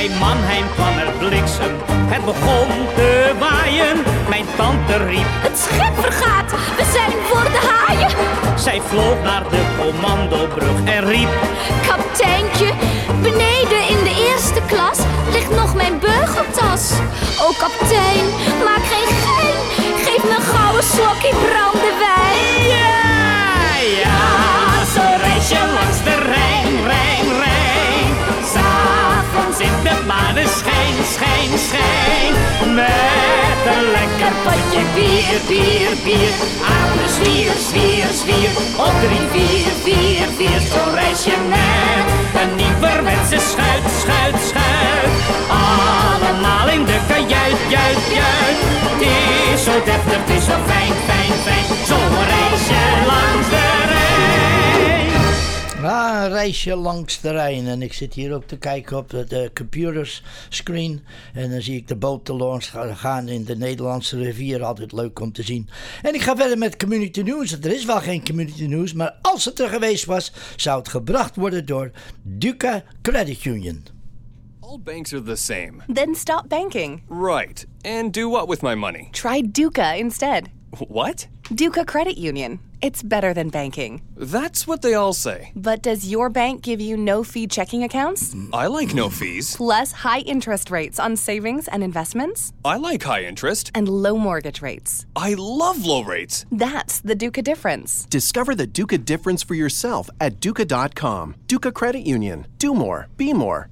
In 0.09 0.19
Mannheim 0.19 0.65
kwam 0.75 0.99
er 0.99 1.13
bliksem, 1.19 1.73
het 2.13 2.25
begon 2.25 2.69
te 2.95 3.35
waaien. 3.39 3.97
Mijn 4.29 4.47
tante 4.57 4.97
riep, 5.05 5.31
het 5.47 5.59
schip 5.59 5.95
vergaat, 6.01 6.51
we 6.77 6.85
zijn 6.97 7.13
voor 7.29 7.49
de 7.57 7.63
haaien. 7.71 8.11
Zij 8.59 8.81
vloog 8.89 9.23
naar 9.23 9.45
de 9.51 9.63
commandobrug 9.81 10.79
en 10.85 11.05
riep, 11.05 11.29
Kapteintje, 11.89 12.71
beneden 13.23 13.83
in 13.95 14.01
de 14.09 14.15
eerste 14.29 14.61
klas 14.67 14.99
ligt 15.33 15.51
nog 15.51 15.75
mijn 15.75 15.99
beugeltas. 15.99 16.93
O 17.41 17.49
oh, 17.49 17.61
maak 18.65 18.85
geen 18.95 19.11
gein, 19.25 19.59
geef 20.05 20.23
me 20.25 20.35
een 20.37 20.49
gouden 20.55 20.85
slokje 20.85 21.33
brandewijn. 21.45 22.67
Ja, 22.77 23.01
ja, 24.03 24.21
zo 24.95 25.05
reis 25.25 25.49
je 25.49 25.63
langs 25.77 25.99
de 26.05 26.15
Rijn. 26.33 26.58
S'avonds 29.59 29.61
in 29.61 29.83
de 29.83 30.05
maneschijn, 30.07 30.95
schijn, 31.15 31.59
schijn. 31.59 32.35
Met 32.75 33.75
een 33.75 33.91
lekker 33.91 34.33
potje 34.45 34.83
bier, 34.95 35.41
bier, 35.49 35.93
bier. 36.05 36.33
Aan 36.75 36.93
de 36.99 37.09
zwier, 37.17 37.53
zwier, 37.69 38.07
zwier. 38.21 38.51
Op 38.77 38.95
drie, 39.03 39.29
vier, 39.33 39.73
vier, 39.85 40.29
vier. 40.37 40.61
Zo 40.61 40.83
reis 40.95 41.25
je 41.25 41.37
met 41.49 42.43
een 42.43 42.57
nieuwerwetse 42.57 43.39
schuit, 43.51 43.85
schuit, 44.01 44.39
schuit. 44.49 45.13
Allemaal 45.49 46.69
in 46.69 46.85
de 46.85 46.99
kajuit, 47.09 47.61
juit, 47.69 48.03
juit. 48.19 48.59
Het 48.89 49.03
is 49.03 49.65
zo 49.65 49.73
deftig, 49.85 50.21
het 50.21 50.31
is 50.37 50.45
zo 50.45 50.57
fijn, 50.67 50.95
fijn, 51.07 51.33
fijn. 51.45 51.67
Zo 51.87 51.97
reis 52.31 52.69
je 52.69 53.07
langs 53.07 53.49
de. 53.49 53.68
Ja, 55.83 56.25
een 56.25 56.31
reisje 56.31 56.77
langs 56.77 57.21
de 57.21 57.31
Rijn. 57.31 57.67
En 57.67 57.83
ik 57.83 57.93
zit 57.93 58.15
hier 58.15 58.35
ook 58.35 58.45
te 58.45 58.57
kijken 58.59 58.97
op 58.97 59.11
de, 59.11 59.25
de 59.25 59.51
computerscreen. 59.55 61.01
En 61.35 61.51
dan 61.51 61.63
zie 61.63 61.77
ik 61.77 61.89
de 61.89 61.97
boten 61.97 62.35
langs 62.37 62.67
ga- 62.67 62.95
gaan 62.95 63.29
in 63.29 63.45
de 63.45 63.57
Nederlandse 63.57 64.17
rivier. 64.23 64.65
Altijd 64.65 64.93
leuk 64.93 65.21
om 65.21 65.33
te 65.33 65.43
zien. 65.43 65.69
En 66.03 66.15
ik 66.15 66.21
ga 66.23 66.37
verder 66.37 66.59
met 66.59 66.77
community 66.77 67.21
news. 67.21 67.53
Er 67.53 67.73
is 67.73 67.85
wel 67.85 68.01
geen 68.01 68.25
community 68.25 68.65
news. 68.67 68.93
Maar 68.93 69.15
als 69.23 69.45
het 69.45 69.61
er 69.61 69.69
geweest 69.69 70.05
was, 70.05 70.33
zou 70.57 70.79
het 70.79 70.89
gebracht 70.89 71.37
worden 71.37 71.67
door 71.67 71.91
Duca 72.23 72.83
Credit 73.03 73.45
Union. 73.45 73.83
All 74.61 74.79
banks 74.85 75.13
are 75.13 75.23
the 75.23 75.37
same. 75.37 75.73
Then 75.93 76.15
stop 76.15 76.45
banking. 76.49 77.03
Right. 77.09 77.67
And 77.83 78.15
do 78.15 78.31
what 78.31 78.49
with 78.49 78.63
my 78.63 78.75
money? 78.75 79.09
Try 79.11 79.49
Duca 79.53 79.95
instead. 79.95 80.43
What? 80.89 81.29
Duca 81.55 81.85
Credit 81.87 82.19
Union. 82.19 82.61
It's 82.83 83.03
better 83.03 83.33
than 83.33 83.49
banking. 83.49 84.03
That's 84.17 84.67
what 84.67 84.83
they 84.83 84.93
all 84.95 85.15
say. 85.15 85.51
But 85.57 85.83
does 85.83 86.11
your 86.11 86.29
bank 86.29 86.63
give 86.63 86.81
you 86.81 86.97
no 86.97 87.25
fee 87.25 87.47
checking 87.47 87.83
accounts? 87.83 88.37
I 88.53 88.67
like 88.67 88.95
no 88.95 89.09
fees. 89.09 89.57
Plus 89.57 89.91
high 89.93 90.21
interest 90.21 90.71
rates 90.71 91.01
on 91.01 91.17
savings 91.17 91.67
and 91.67 91.83
investments? 91.83 92.53
I 92.65 92.77
like 92.77 93.03
high 93.03 93.25
interest. 93.25 93.71
And 93.75 93.89
low 93.89 94.19
mortgage 94.19 94.61
rates. 94.61 95.07
I 95.17 95.35
love 95.39 95.85
low 95.87 96.03
rates. 96.03 96.45
That's 96.53 97.01
the 97.01 97.15
Duca 97.15 97.41
difference. 97.43 98.05
Discover 98.11 98.55
the 98.55 98.67
Duca 98.67 98.99
difference 98.99 99.43
for 99.43 99.55
yourself 99.55 100.11
at 100.21 100.41
Duca.com. 100.41 101.35
Duca 101.47 101.73
Credit 101.73 102.07
Union. 102.07 102.47
Do 102.59 102.75
more. 102.75 103.09
Be 103.17 103.33
more. 103.33 103.71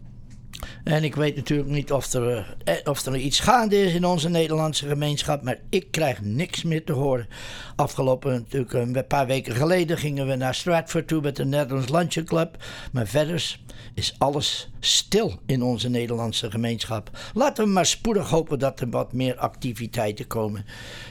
En 0.85 1.05
ik 1.05 1.14
weet 1.14 1.37
natuurlijk 1.37 1.69
niet 1.69 1.92
of 1.92 2.12
er, 2.12 2.57
eh, 2.64 2.75
of 2.85 3.07
er 3.07 3.16
iets 3.16 3.40
gaande 3.40 3.83
is 3.83 3.95
in 3.95 4.05
onze 4.05 4.29
Nederlandse 4.29 4.88
gemeenschap, 4.88 5.42
maar 5.42 5.59
ik 5.71 5.90
krijg 5.90 6.21
niks 6.23 6.62
meer 6.62 6.85
te 6.85 6.92
horen. 6.92 7.29
Afgelopen 7.77 8.33
natuurlijk 8.33 8.73
een 8.73 9.07
paar 9.07 9.27
weken 9.27 9.55
geleden 9.55 9.99
gingen 9.99 10.27
we 10.27 10.35
naar 10.35 10.55
Stratford 10.55 11.09
toe 11.09 11.21
met 11.21 11.37
de 11.37 11.45
Netherlands 11.45 11.90
Luncheon 11.90 12.27
Club. 12.27 12.64
Maar 12.92 13.07
verder 13.07 13.59
is 13.95 14.14
alles 14.19 14.69
stil 14.81 15.38
in 15.47 15.62
onze 15.62 15.88
Nederlandse 15.88 16.51
gemeenschap. 16.51 17.11
Laten 17.35 17.64
we 17.64 17.71
maar 17.71 17.87
spoedig 17.87 18.31
hopen 18.31 18.59
dat 18.59 18.81
er 18.81 18.90
wat 18.90 19.12
meer 19.12 19.37
activiteiten 19.37 20.27
komen. 20.27 20.64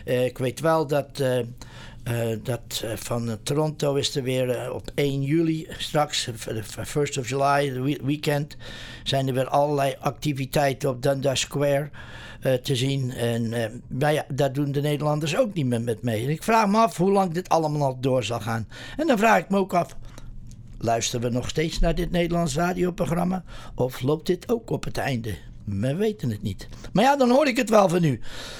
Eh, 0.05 0.25
ik 0.25 0.37
weet 0.37 0.59
wel 0.59 0.87
dat. 0.87 1.19
eh, 1.19 1.39
dat 2.43 2.81
eh, 2.83 2.91
van 2.95 3.29
eh, 3.29 3.35
Toronto 3.43 3.95
is 3.95 4.15
er 4.15 4.23
weer 4.23 4.49
eh, 4.49 4.73
op 4.73 4.91
1 4.95 5.21
juli 5.21 5.67
straks, 5.77 6.27
eh, 6.27 6.55
de 6.55 6.63
1st 6.63 7.19
of 7.19 7.29
July, 7.29 7.97
weekend, 8.03 8.57
zijn 9.03 9.27
er 9.27 9.33
weer 9.33 9.47
allerlei 9.47 9.95
activiteiten 9.99 10.89
op 10.89 11.01
Dundas 11.01 11.39
Square 11.39 11.89
eh, 12.41 12.53
te 12.53 12.75
zien. 12.75 13.11
En 13.11 13.53
eh, 13.53 13.69
nou 13.87 14.13
ja, 14.13 14.25
daar 14.33 14.53
doen 14.53 14.71
de 14.71 14.81
Nederlanders 14.81 15.37
ook 15.37 15.53
niet 15.53 15.65
meer 15.65 15.81
met 15.81 16.01
mee. 16.01 16.27
Ik 16.27 16.43
vraag 16.43 16.67
me 16.67 16.77
af 16.77 16.97
hoe 16.97 17.11
lang 17.11 17.33
dit 17.33 17.49
allemaal 17.49 17.97
door 17.99 18.23
zal 18.23 18.39
gaan. 18.39 18.67
En 18.97 19.07
dan 19.07 19.17
vraag 19.17 19.39
ik 19.39 19.49
me 19.49 19.57
ook 19.57 19.73
af, 19.73 19.95
luisteren 20.77 21.29
we 21.29 21.35
nog 21.35 21.49
steeds 21.49 21.79
naar 21.79 21.95
dit 21.95 22.11
Nederlands 22.11 22.55
radioprogramma? 22.55 23.43
Of 23.75 24.01
loopt 24.01 24.27
dit 24.27 24.51
ook 24.51 24.69
op 24.69 24.83
het 24.83 24.97
einde? 24.97 25.35
We 25.65 25.95
weten 25.95 26.29
het 26.29 26.41
niet. 26.41 26.67
Maar 26.93 27.03
ja, 27.03 27.15
dan 27.15 27.29
hoor 27.29 27.47
ik 27.47 27.57
het 27.57 27.69
wel 27.69 27.89
van 27.89 28.03
u. 28.03 28.19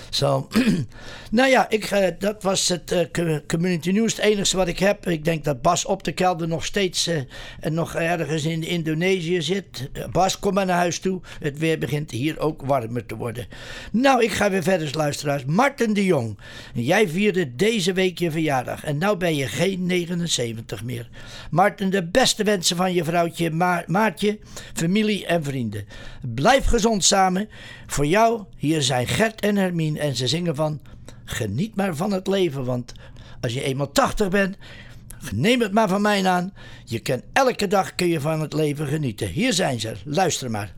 Zo. 0.10 0.48
nou 1.32 1.50
ja, 1.50 1.70
ik, 1.70 1.84
eh, 1.84 2.08
dat 2.20 2.44
was 2.44 2.68
het 2.68 3.10
co- 3.12 3.42
community 3.48 3.92
news. 3.92 4.16
Het 4.16 4.26
enige 4.26 4.58
wat 4.58 4.68
ik 4.68 4.80
heb. 4.80 5.08
Ik 5.08 5.26
denk 5.26 5.44
dat 5.44 5.62
Bas 5.62 5.86
op 5.86 6.04
de 6.04 6.12
kelder 6.12 6.48
nog 6.48 6.66
steeds 6.66 7.08
eh, 7.08 7.18
en 7.60 7.74
nog 7.74 7.96
ergens 7.96 8.44
in 8.46 8.64
Indonesië 8.64 9.42
zit. 9.42 9.90
Bas, 10.12 10.40
kom 10.40 10.54
maar 10.54 10.66
naar 10.66 10.78
huis 10.78 11.00
toe. 11.00 11.22
Het 11.40 11.58
weer 11.58 11.80
begint 11.80 12.12
hier 12.12 12.40
ook 12.40 12.62
warmer 12.62 13.06
te 13.06 13.16
worden. 13.16 13.48
Nou, 13.92 14.24
ik 14.24 14.32
ga 14.32 14.50
weer 14.50 14.64
verder, 14.64 14.90
luisteraars. 14.96 15.46
Martin 15.46 15.94
de 15.94 16.06
Jong. 16.06 16.38
Jij 16.74 17.08
vierde 17.10 17.56
deze 17.56 17.94
week 17.94 18.20
je 18.20 18.32
verjaardag. 18.32 18.84
En 18.84 18.98
nou 18.98 19.18
ben 19.18 19.36
je 19.36 19.48
geen 19.48 19.86
79 19.86 20.84
meer. 20.84 21.10
Martin, 21.52 21.90
de 21.90 22.08
beste 22.08 22.44
wensen 22.44 22.76
van 22.76 22.94
je 22.94 23.04
vrouwtje 23.04 23.52
Ma- 23.52 23.84
Maartje, 23.88 24.40
familie 24.74 25.26
en 25.26 25.44
vrienden. 25.44 25.86
Blijf 26.34 26.66
gezond 26.66 26.95
samen. 27.04 27.50
Voor 27.88 28.06
jou, 28.06 28.44
hier 28.58 28.82
zijn 28.82 29.08
Gert 29.08 29.42
en 29.42 29.56
Hermine. 29.56 30.00
En 30.00 30.16
ze 30.16 30.28
zingen 30.28 30.56
van... 30.56 30.80
Geniet 31.26 31.76
maar 31.76 31.96
van 31.96 32.12
het 32.12 32.28
leven, 32.28 32.66
want 32.66 32.94
als 33.42 33.54
je 33.54 33.64
eenmaal 33.64 33.92
80 33.92 34.30
bent... 34.30 34.58
Neem 35.34 35.62
het 35.62 35.72
maar 35.72 35.90
van 35.90 36.02
mij 36.02 36.26
aan. 36.26 36.54
Je 36.86 37.00
kan 37.00 37.22
elke 37.34 37.68
dag 37.68 37.96
kun 37.96 38.08
je 38.08 38.22
van 38.22 38.42
het 38.42 38.54
leven 38.54 38.88
genieten. 38.88 39.28
Hier 39.28 39.54
zijn 39.54 39.80
ze. 39.80 39.94
Luister 40.04 40.52
maar. 40.52 40.74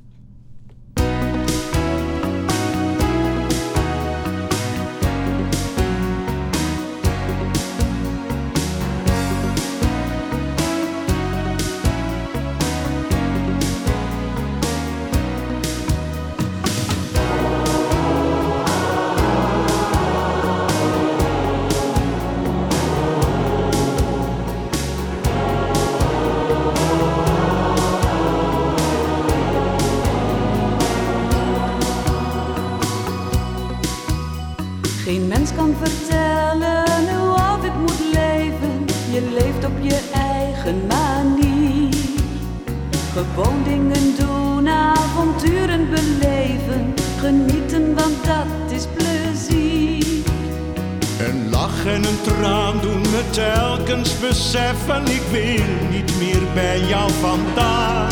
Traan 52.27 52.79
doen 52.81 53.01
me 53.01 53.23
telkens 53.29 54.19
beseffen 54.19 55.05
Ik 55.05 55.21
wil 55.31 55.89
niet 55.89 56.11
meer 56.19 56.41
bij 56.53 56.79
jou 56.79 57.11
vandaan 57.21 58.11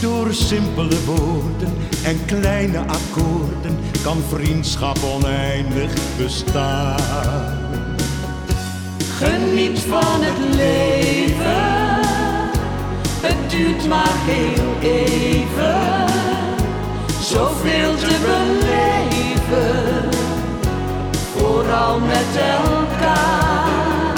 Door 0.00 0.32
simpele 0.32 1.04
woorden 1.04 1.76
en 2.04 2.24
kleine 2.24 2.78
akkoorden 2.78 3.78
Kan 4.02 4.18
vriendschap 4.28 4.98
oneindig 5.14 5.92
bestaan 6.18 7.64
Geniet 9.18 9.78
van 9.78 10.22
het 10.22 10.54
leven. 10.54 12.04
Het 13.20 13.50
duurt 13.50 13.88
maar 13.88 14.14
heel 14.14 14.90
even. 14.90 16.14
Zoveel 17.20 17.94
te 17.94 18.16
beleven. 18.26 19.95
Vooral 21.56 21.98
met 22.00 22.36
elkaar. 22.36 24.14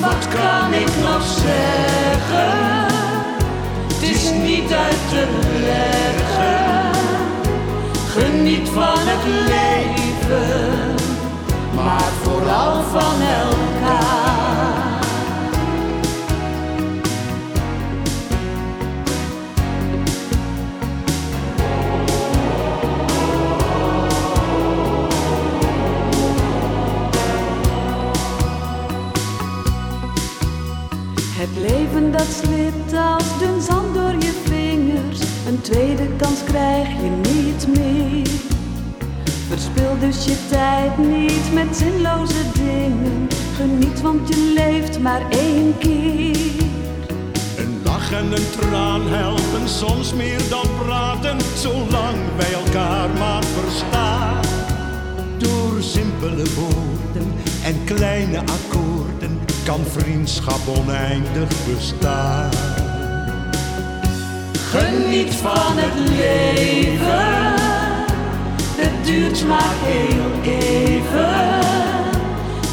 Wat 0.00 0.28
kan 0.28 0.72
ik 0.72 0.88
nog 1.02 1.22
zeggen? 1.22 2.86
Het 3.88 4.02
is 4.02 4.30
niet 4.30 4.72
uit 4.72 5.08
te 5.08 5.26
leggen. 5.64 6.90
Geniet 8.12 8.68
van 8.68 8.98
het 8.98 9.48
leven 9.48 9.63
dat 32.24 32.44
slipt 32.44 32.92
als 32.92 33.38
dun 33.38 33.60
zand 33.60 33.94
door 33.94 34.12
je 34.18 34.32
vingers. 34.44 35.20
Een 35.48 35.60
tweede 35.60 36.08
kans 36.16 36.44
krijg 36.44 36.88
je 36.88 37.10
niet 37.32 37.66
meer. 37.76 38.28
Verspil 39.48 39.98
dus 39.98 40.24
je 40.24 40.36
tijd 40.48 40.98
niet 40.98 41.52
met 41.52 41.76
zinloze 41.76 42.42
dingen. 42.52 43.28
Geniet, 43.56 44.00
want 44.00 44.28
je 44.28 44.52
leeft 44.54 44.98
maar 44.98 45.22
één 45.30 45.78
keer. 45.78 46.36
Een 47.56 47.80
lach 47.84 48.12
en 48.12 48.32
een 48.32 48.50
traan 48.58 49.08
helpen 49.08 49.68
soms 49.68 50.14
meer 50.14 50.48
dan 50.48 50.66
praten, 50.84 51.36
zolang 51.56 52.16
wij 52.36 52.52
elkaar 52.52 53.08
maar 53.18 53.44
verstaan. 53.44 54.44
Door 55.38 55.82
simpele 55.82 56.44
woorden 56.54 57.32
en 57.64 57.84
kleine 57.84 58.38
akkoorden 58.38 58.93
kan 59.64 59.84
vriendschap 59.86 60.60
oneindig 60.78 61.48
bestaan. 61.74 62.50
Geniet 64.70 65.34
van 65.34 65.76
het 65.76 66.08
leven, 66.08 67.54
het 68.76 69.04
duurt 69.04 69.46
maar 69.46 69.74
heel 69.80 70.52
even. 70.52 71.60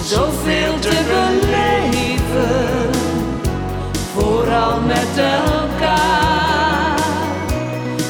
Zoveel 0.03 0.79
te 0.79 0.97
beleven, 1.11 2.89
vooral 4.13 4.81
met 4.81 5.17
elkaar. 5.17 6.99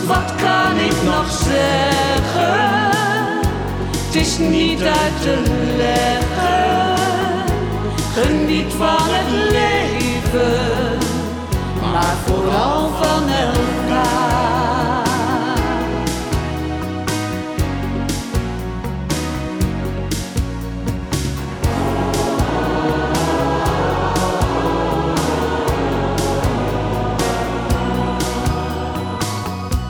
Wat 0.07 0.35
kan 0.35 0.77
ik 0.77 0.95
nog 1.03 1.31
zeggen? 1.31 2.89
Het 4.05 4.15
is 4.15 4.37
niet 4.37 4.81
uit 4.81 5.21
te 5.21 5.41
leggen. 5.77 6.70
Geniet 8.13 8.73
van 8.73 8.97
het 8.99 9.51
leven 9.51 10.97
maar 11.91 12.15
vooral 12.25 12.89
van 12.89 13.29
elkaar. 13.29 13.59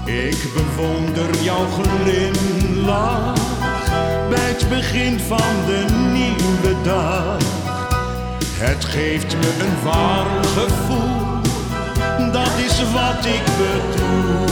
Ik 0.06 0.38
bewonder 0.54 1.44
jouw 1.44 1.66
glimlach 1.66 3.34
bij 4.30 4.40
het 4.40 4.70
begin 4.70 5.20
van 5.20 5.66
de 5.66 5.86
nieuwe 6.12 6.82
dag. 6.84 7.61
Het 8.64 8.86
geeft 8.86 9.36
me 9.36 9.66
een 9.66 9.84
warm 9.84 10.44
gevoel 10.44 11.32
dat 12.32 12.58
is 12.58 12.92
wat 12.92 13.26
ik 13.26 13.44
bedoel. 13.58 14.46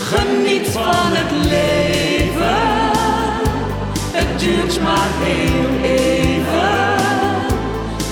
Geniet 0.00 0.68
van 0.68 1.10
het 1.12 1.46
leven, 1.46 2.56
het 4.12 4.38
duurt 4.40 4.80
maar 4.82 5.08
heel 5.18 5.90
even. 5.90 6.98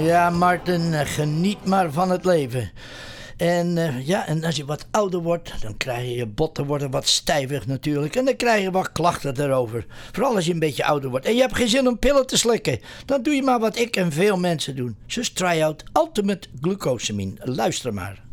Ja, 0.03 0.29
Martin, 0.29 0.93
geniet 1.05 1.65
maar 1.65 1.91
van 1.91 2.09
het 2.09 2.25
leven. 2.25 2.71
En 3.37 3.77
uh, 3.77 4.07
ja, 4.07 4.27
en 4.27 4.43
als 4.43 4.55
je 4.55 4.65
wat 4.65 4.87
ouder 4.91 5.21
wordt, 5.21 5.61
dan 5.61 5.77
krijg 5.77 6.07
je 6.07 6.15
je 6.15 6.27
botten 6.27 6.65
worden 6.65 6.91
wat 6.91 7.07
stijvig 7.07 7.67
natuurlijk. 7.67 8.15
En 8.15 8.25
dan 8.25 8.35
krijg 8.35 8.63
je 8.63 8.71
wat 8.71 8.91
klachten 8.91 9.41
erover. 9.41 9.85
Vooral 10.11 10.35
als 10.35 10.45
je 10.45 10.53
een 10.53 10.59
beetje 10.59 10.85
ouder 10.85 11.09
wordt. 11.09 11.25
En 11.25 11.35
je 11.35 11.41
hebt 11.41 11.55
geen 11.55 11.67
zin 11.67 11.87
om 11.87 11.99
pillen 11.99 12.27
te 12.27 12.37
slikken. 12.37 12.79
Dan 13.05 13.23
doe 13.23 13.35
je 13.35 13.43
maar 13.43 13.59
wat 13.59 13.77
ik 13.77 13.95
en 13.95 14.11
veel 14.11 14.37
mensen 14.37 14.75
doen. 14.75 14.95
Just 15.05 15.35
try 15.35 15.61
out 15.61 15.83
Ultimate 15.93 16.47
Glucosamine. 16.61 17.33
Luister 17.39 17.93
maar. 17.93 18.23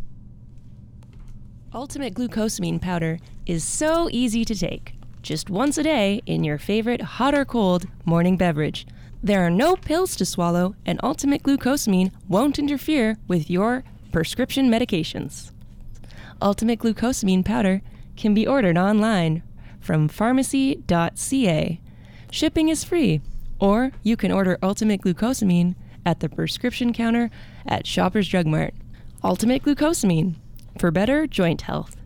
Ultimate 1.75 2.13
Glucosamine 2.15 2.79
powder 2.79 3.19
is 3.45 3.77
so 3.77 4.09
easy 4.09 4.45
to 4.45 4.55
take. 4.55 4.93
Just 5.23 5.51
once 5.51 5.79
a 5.79 5.83
day 5.83 6.21
in 6.25 6.45
your 6.45 6.59
favorite 6.59 7.03
hot 7.03 7.35
or 7.35 7.45
cold 7.45 7.85
morning 8.05 8.37
beverage. 8.37 8.87
There 9.23 9.41
are 9.41 9.51
no 9.51 9.77
pills 9.77 10.17
to 10.17 10.25
swallow, 10.25 10.75
and 10.87 10.99
Ultimate 11.03 11.43
Glucosamine 11.43 12.11
won't 12.27 12.59
interfere 12.59 13.19
with 13.29 13.51
your 13.51 13.85
prescription 14.13 14.71
medications. 14.71 15.51
Ultimate 16.43 16.79
Glucosamine 16.79 17.45
powder 17.45 17.83
can 18.17 18.35
be 18.35 18.47
ordered 18.47 18.79
online 18.79 19.43
from 19.81 20.09
pharmacy.ca. 20.09 21.81
Shipping 22.31 22.69
is 22.69 22.85
free, 22.85 23.21
or 23.59 23.93
you 24.03 24.17
can 24.17 24.33
order 24.33 24.59
Ultimate 24.63 25.03
Glucosamine 25.03 25.75
at 26.05 26.21
the 26.21 26.29
prescription 26.29 26.93
counter 26.93 27.31
at 27.67 27.87
Shoppers 27.87 28.29
Drug 28.29 28.47
Mart. 28.47 28.75
Ultimate 29.23 29.63
Glucosamine 29.63 30.37
for 30.79 30.91
better 30.91 31.27
joint 31.27 31.63
health. 31.63 31.97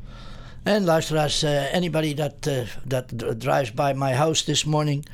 And 0.66 0.86
luisteraars, 0.86 1.44
uh, 1.44 1.68
anybody 1.72 2.14
that 2.14 2.48
uh, 2.48 2.64
that 2.86 3.38
drives 3.38 3.70
by 3.70 3.92
my 3.92 4.14
house 4.14 4.40
this 4.42 4.64
morning, 4.64 5.04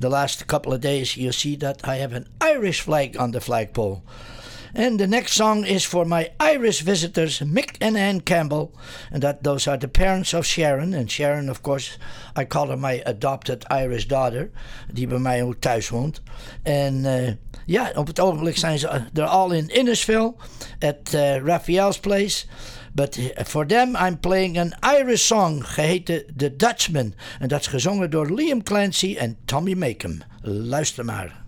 the 0.00 0.08
last 0.08 0.46
couple 0.46 0.72
of 0.72 0.80
days, 0.80 1.16
you 1.16 1.30
see 1.30 1.56
that 1.56 1.86
I 1.86 1.96
have 1.96 2.14
an 2.14 2.26
Irish 2.40 2.80
flag 2.80 3.16
on 3.18 3.32
the 3.32 3.40
flagpole. 3.40 4.02
And 4.76 4.98
the 4.98 5.06
next 5.06 5.34
song 5.34 5.64
is 5.64 5.84
for 5.84 6.04
my 6.04 6.30
Irish 6.40 6.80
visitors, 6.80 7.38
Mick 7.40 7.76
and 7.80 7.96
Ann 7.96 8.20
Campbell. 8.20 8.72
And 9.12 9.22
that 9.22 9.42
those 9.42 9.70
are 9.70 9.78
the 9.78 9.88
parents 9.88 10.34
of 10.34 10.46
Sharon. 10.46 10.94
And 10.94 11.08
Sharon, 11.10 11.48
of 11.48 11.62
course, 11.62 11.96
I 12.34 12.44
call 12.44 12.66
her 12.66 12.76
my 12.76 13.02
adopted 13.06 13.64
Irish 13.70 14.06
daughter. 14.06 14.50
Die 14.92 15.06
bij 15.06 15.18
mij 15.18 15.42
ook 15.42 15.60
thuis 15.60 15.88
woont. 15.88 16.22
En 16.62 17.04
uh, 17.04 17.32
ja, 17.66 17.92
op 17.94 18.06
het 18.06 18.20
ogenblik 18.20 18.56
zijn 18.56 18.78
ze 18.78 19.02
er 19.14 19.24
all 19.24 19.52
in 19.52 19.68
Innisfil 19.68 20.36
at 20.78 21.14
uh, 21.14 21.36
Raphael's 21.36 21.98
place. 21.98 22.46
But 22.92 23.18
for 23.44 23.66
them 23.66 23.96
I'm 23.96 24.20
playing 24.20 24.58
an 24.58 24.74
Irish 25.00 25.26
song 25.26 25.62
geheten 25.64 26.24
The 26.36 26.56
Dutchman. 26.56 27.14
En 27.38 27.48
dat 27.48 27.60
is 27.60 27.66
gezongen 27.66 28.10
door 28.10 28.34
Liam 28.34 28.62
Clancy 28.62 29.16
en 29.18 29.36
Tommy 29.44 29.74
Makem. 29.74 30.22
Luister 30.42 31.04
maar. 31.04 31.43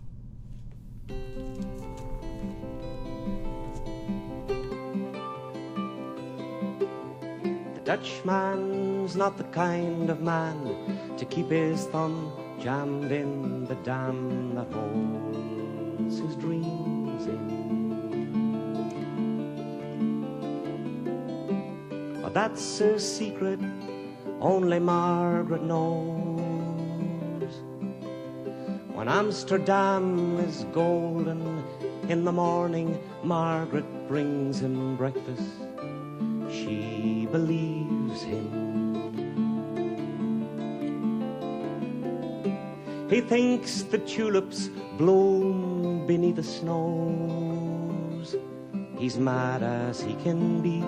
Dutchman's 7.87 9.15
not 9.15 9.39
the 9.39 9.45
kind 9.45 10.11
of 10.11 10.21
man 10.21 11.17
to 11.17 11.25
keep 11.25 11.51
his 11.51 11.87
thumb 11.87 12.33
jammed 12.61 13.13
in 13.13 13.65
the 13.67 13.77
dam 13.77 14.57
that 14.57 14.67
holds 14.73 16.19
his 16.19 16.35
dreams 16.35 17.27
in. 17.27 17.47
But 22.21 22.35
that's 22.35 22.81
a 22.81 22.99
secret 22.99 23.61
only 24.41 24.81
Margaret 24.81 25.63
knows. 25.63 26.33
When 28.95 29.09
Amsterdam 29.09 30.41
is 30.41 30.65
golden 30.73 31.63
in 32.09 32.25
the 32.25 32.33
morning, 32.33 32.99
Margaret 33.23 34.09
brings 34.09 34.59
him 34.59 34.97
breakfast. 34.97 35.56
She 36.51 37.29
believes 37.31 38.23
him. 38.23 38.67
He 43.11 43.21
thinks 43.21 43.83
the 43.83 43.99
tulips 43.99 44.69
bloom 44.99 46.07
beneath 46.07 46.37
the 46.37 46.43
snows. 46.43 48.37
He's 48.99 49.19
mad 49.19 49.63
as 49.63 50.01
he 50.01 50.15
can 50.15 50.61
be, 50.61 50.81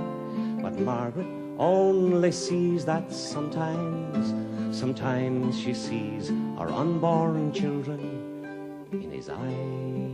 but 0.63 0.79
Margaret 0.79 1.27
only 1.59 2.33
sees 2.33 2.85
that 2.85 3.13
sometimes, 3.13 4.35
sometimes 4.77 5.59
she 5.59 5.75
sees 5.75 6.31
our 6.57 6.71
unborn 6.71 7.53
children 7.53 8.87
in 8.93 9.11
his 9.11 9.29
eyes. 9.29 10.08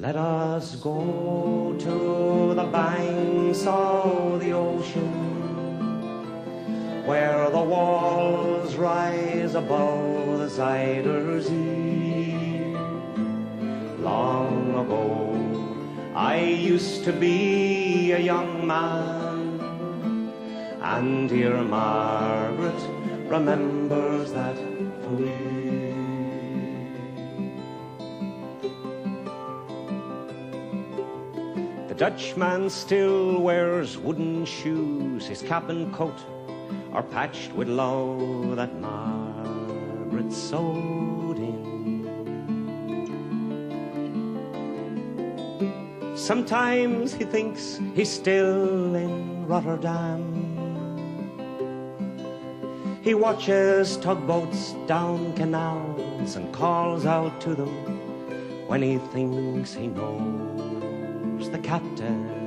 Let 0.00 0.14
us 0.14 0.76
go 0.76 1.74
to 1.76 2.54
the 2.54 2.68
banks 2.70 3.66
of 3.66 4.38
the 4.38 4.52
ocean 4.52 5.10
where 7.04 7.50
the 7.50 7.60
walls 7.60 8.76
rise 8.76 9.56
above 9.56 10.38
the 10.38 10.46
Zuyder 10.46 11.40
Zee. 11.40 12.76
Long 14.00 14.70
ago, 14.86 15.34
I 16.14 16.42
used 16.42 17.02
to 17.02 17.12
be 17.12 18.12
a 18.12 18.20
young 18.20 18.64
man, 18.64 20.30
and 20.80 21.28
dear 21.28 21.60
Margaret 21.64 22.80
remembers 23.28 24.32
that 24.32 24.56
for 25.02 25.57
Dutchman 31.98 32.70
still 32.70 33.40
wears 33.40 33.98
wooden 33.98 34.44
shoes, 34.44 35.26
his 35.26 35.42
cap 35.42 35.68
and 35.68 35.92
coat 35.92 36.14
are 36.92 37.02
patched 37.02 37.52
with 37.54 37.66
love 37.66 38.54
that 38.54 38.72
Margaret 38.80 40.32
sewed 40.32 41.38
in. 41.38 41.58
Sometimes 46.14 47.12
he 47.12 47.24
thinks 47.24 47.80
he's 47.96 48.12
still 48.12 48.94
in 48.94 49.44
Rotterdam. 49.48 50.22
He 53.02 53.14
watches 53.14 53.96
tugboats 53.96 54.74
down 54.86 55.32
canals 55.32 56.36
and 56.36 56.54
calls 56.54 57.06
out 57.06 57.40
to 57.40 57.56
them 57.56 58.68
when 58.68 58.82
he 58.82 58.98
thinks 59.10 59.74
he 59.74 59.88
knows 59.88 60.57
the 61.48 61.58
captain. 61.58 62.38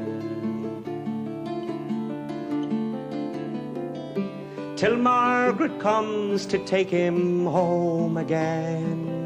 Till 4.76 4.98
Margaret 4.98 5.80
comes 5.80 6.46
to 6.48 6.58
take 6.66 6.90
him 6.90 7.46
home 7.46 8.18
again 8.18 9.22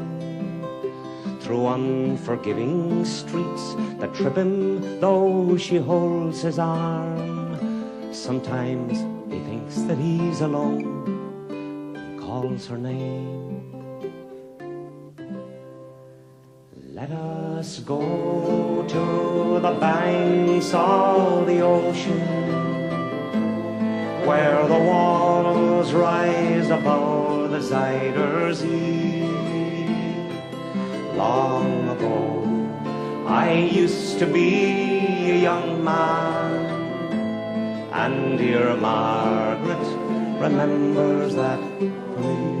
through 1.40 1.66
unforgiving 1.68 3.04
streets 3.04 3.74
that 3.98 4.12
trip 4.14 4.36
him 4.36 5.00
though 5.00 5.56
she 5.56 5.76
holds 5.76 6.42
his 6.42 6.58
arm. 6.58 8.12
Sometimes 8.12 8.98
he 9.32 9.38
thinks 9.40 9.76
that 9.82 9.96
he's 9.96 10.40
alone 10.40 11.48
and 11.48 12.20
calls 12.20 12.66
her 12.66 12.76
name. 12.76 13.45
Let 16.96 17.10
us 17.10 17.80
go 17.80 18.82
to 18.88 19.60
the 19.60 19.76
banks 19.78 20.72
of 20.72 21.46
the 21.46 21.60
ocean 21.60 22.20
where 24.26 24.66
the 24.66 24.78
walls 24.78 25.92
rise 25.92 26.70
above 26.70 27.50
the 27.50 27.58
Zuyder 27.58 28.54
Zee 28.54 29.28
long 31.14 31.90
ago. 31.90 33.26
I 33.26 33.52
used 33.52 34.18
to 34.20 34.26
be 34.26 35.32
a 35.32 35.38
young 35.42 35.84
man, 35.84 36.64
and 37.92 38.38
dear 38.38 38.74
Margaret 38.74 39.86
remembers 40.40 41.34
that 41.34 41.60
for 41.78 42.20
me. 42.20 42.55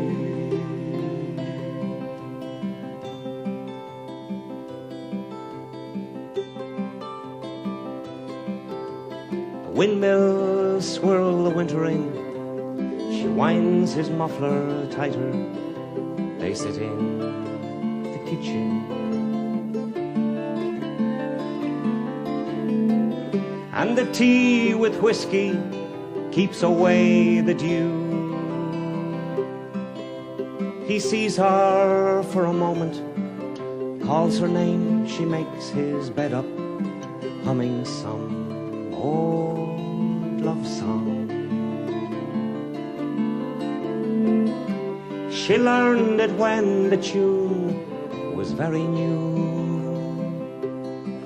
Windmills 9.76 10.90
swirl 10.94 11.44
the 11.44 11.50
winter 11.50 11.84
in. 11.84 12.10
She 13.12 13.28
winds 13.28 13.92
his 13.92 14.08
muffler 14.08 14.86
tighter. 14.90 15.32
They 16.38 16.54
sit 16.54 16.78
in 16.78 18.02
the 18.02 18.18
kitchen. 18.24 18.86
And 23.74 23.98
the 23.98 24.10
tea 24.12 24.72
with 24.72 24.96
whiskey 25.02 25.60
keeps 26.32 26.62
away 26.62 27.42
the 27.42 27.52
dew. 27.52 27.92
He 30.86 30.98
sees 30.98 31.36
her 31.36 32.22
for 32.32 32.46
a 32.46 32.52
moment, 32.54 32.94
calls 34.06 34.38
her 34.38 34.48
name, 34.48 35.06
she 35.06 35.26
makes 35.26 35.68
his 35.68 36.08
bed 36.08 36.32
up, 36.32 36.46
humming 37.44 37.84
some 37.84 38.94
old 38.94 39.45
love 40.56 40.66
song. 40.66 41.28
She 45.30 45.58
learned 45.58 46.20
it 46.20 46.32
when 46.32 46.90
the 46.90 46.96
tune 46.96 48.36
was 48.36 48.52
very 48.52 48.82
new. 48.82 49.34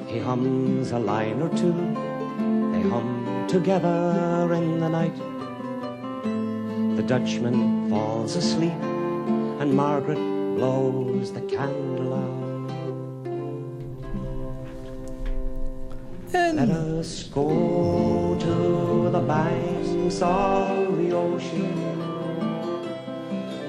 He 0.07 0.19
hums 0.19 0.93
a 0.93 0.99
line 0.99 1.41
or 1.43 1.49
two, 1.51 1.73
they 2.73 2.83
hum 2.89 3.47
together 3.49 4.53
in 4.55 4.81
the 4.81 4.89
night. 4.89 5.17
The 6.97 7.03
Dutchman 7.03 7.89
falls 7.89 8.37
asleep, 8.37 8.83
and 9.61 9.75
Margaret 9.75 10.19
blows 10.57 11.33
the 11.33 11.43
candle 11.43 12.15
out. 12.15 12.40
Let 16.61 16.69
us 16.73 17.25
go 17.33 18.37
to 18.39 19.09
the 19.11 19.21
banks 19.21 20.21
of 20.21 20.99
the 20.99 21.11
ocean 21.17 21.73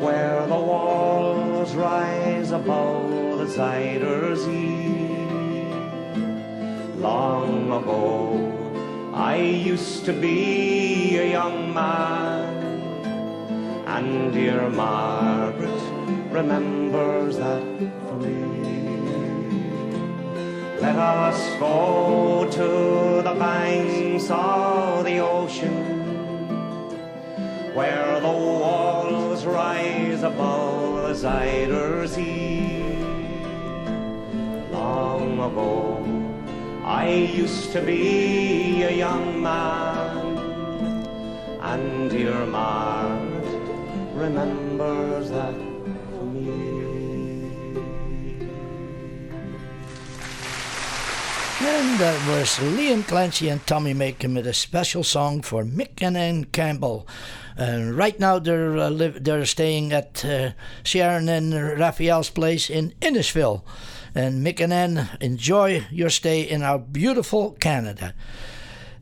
where 0.01 0.45
the 0.47 0.59
walls 0.59 1.73
rise 1.73 2.51
above 2.51 3.37
the 3.39 3.45
Zuyder 3.45 4.35
Zee. 4.35 5.07
Long 6.99 7.71
ago, 7.71 9.11
I 9.13 9.37
used 9.37 10.03
to 10.03 10.11
be 10.11 11.17
a 11.17 11.31
young 11.31 11.73
man, 11.73 12.43
and 13.87 14.33
dear 14.33 14.69
Margaret 14.69 15.81
remembers 16.29 17.37
that 17.37 17.70
Let 20.81 20.95
us 20.95 21.59
go 21.59 22.49
to 22.49 23.21
the 23.21 23.35
banks 23.37 24.31
of 24.31 25.05
the 25.05 25.19
ocean 25.19 25.75
where 27.75 28.19
the 28.19 28.27
walls 28.27 29.45
rise 29.45 30.23
above 30.23 31.03
the 31.07 31.13
Zuyder 31.13 32.07
Sea. 32.07 32.81
Long 34.71 35.33
ago, 35.33 36.03
I 36.83 37.09
used 37.11 37.71
to 37.73 37.81
be 37.83 38.81
a 38.81 38.91
young 38.91 39.39
man, 39.39 40.35
and 41.61 42.09
dear 42.09 42.43
Margaret 42.47 43.61
remembers 44.15 45.29
that 45.29 45.70
And 51.63 51.99
that 51.99 52.27
was 52.27 52.57
Liam 52.57 53.07
Clancy 53.07 53.47
and 53.47 53.65
Tommy 53.67 53.93
Macon 53.93 54.33
with 54.33 54.47
a 54.47 54.53
special 54.53 55.03
song 55.03 55.43
for 55.43 55.63
Mick 55.63 56.01
and 56.01 56.17
Ann 56.17 56.45
Campbell. 56.45 57.07
And 57.55 57.95
right 57.95 58.19
now 58.19 58.39
they're 58.39 58.75
uh, 58.75 58.89
they're 58.89 59.45
staying 59.45 59.93
at 59.93 60.25
uh, 60.25 60.53
Sharon 60.83 61.29
and 61.29 61.53
Raphael's 61.53 62.31
place 62.31 62.67
in 62.67 62.95
Innisfil. 62.99 63.61
And 64.15 64.43
Mick 64.43 64.59
and 64.59 64.73
Ann, 64.73 65.09
enjoy 65.21 65.85
your 65.91 66.09
stay 66.09 66.41
in 66.41 66.63
our 66.63 66.79
beautiful 66.79 67.51
Canada. 67.59 68.15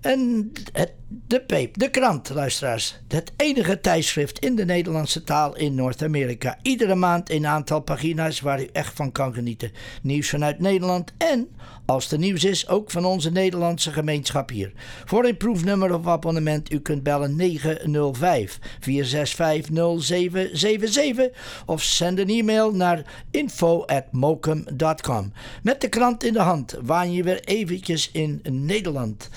En 0.02 0.52
het, 0.74 0.92
de 1.28 1.42
Peep, 1.42 1.78
de 1.78 1.90
krant, 1.90 2.30
luisteraars. 2.30 3.00
Het 3.08 3.32
enige 3.38 3.80
tijdschrift 3.80 4.40
in 4.40 4.56
de 4.56 4.66
Nederlandse 4.66 5.24
taal 5.24 5.56
in 5.56 5.76
Noord-Amerika. 5.76 6.58
Iedere 6.62 6.96
maand 6.96 7.30
een 7.30 7.48
aantal 7.48 7.80
pagina's 7.80 8.40
waar 8.40 8.62
u 8.62 8.70
echt 8.72 8.96
van 8.96 9.12
kan 9.12 9.34
genieten. 9.34 9.72
Nieuws 10.02 10.30
vanuit 10.30 10.60
Nederland 10.60 11.14
en, 11.18 11.48
als 11.86 12.12
er 12.12 12.18
nieuws 12.18 12.44
is, 12.44 12.68
ook 12.68 12.92
van 12.92 13.06
onze 13.06 13.32
Nederlandse 13.32 13.92
gemeenschap 13.92 14.50
hier. 14.50 14.72
Voor 15.06 15.26
een 15.26 15.38
proefnummer 15.38 15.94
of 15.94 16.08
abonnement, 16.08 16.72
u 16.72 16.80
kunt 16.80 17.04
bellen 17.04 17.36
905 17.36 18.60
465 18.80 20.02
0777 20.02 21.64
of 21.66 21.84
zend 21.84 22.20
een 22.20 22.30
e-mail 22.30 22.72
naar 22.72 23.26
info@mokum.com. 23.32 25.34
Met 25.64 25.82
de 25.82 25.90
krant 25.90 26.24
in 26.24 26.34
de 26.34 26.40
hand 26.40 26.78
waan 26.82 27.12
je 27.12 27.24
weer 27.24 27.44
eventjes 27.44 28.12
in 28.12 28.40
Nederland. 28.44 29.30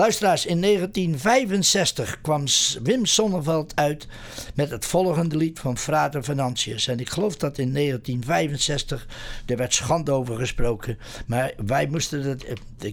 Luisteraars, 0.00 0.46
in 0.46 0.60
1965 0.60 2.20
kwam 2.20 2.44
Wim 2.82 3.06
Sonneveld 3.06 3.72
uit 3.76 4.06
met 4.54 4.70
het 4.70 4.86
volgende 4.86 5.36
lied 5.36 5.58
van 5.58 5.78
Frater 5.78 6.24
Venantius. 6.24 6.86
En 6.86 7.00
ik 7.00 7.08
geloof 7.08 7.36
dat 7.36 7.58
in 7.58 7.72
1965 7.74 9.06
er 9.46 9.56
werd 9.56 9.74
schande 9.74 10.10
over 10.10 10.36
gesproken. 10.36 10.98
Maar 11.26 11.52
wij 11.66 11.86
moesten 11.86 12.22
het, 12.22 12.46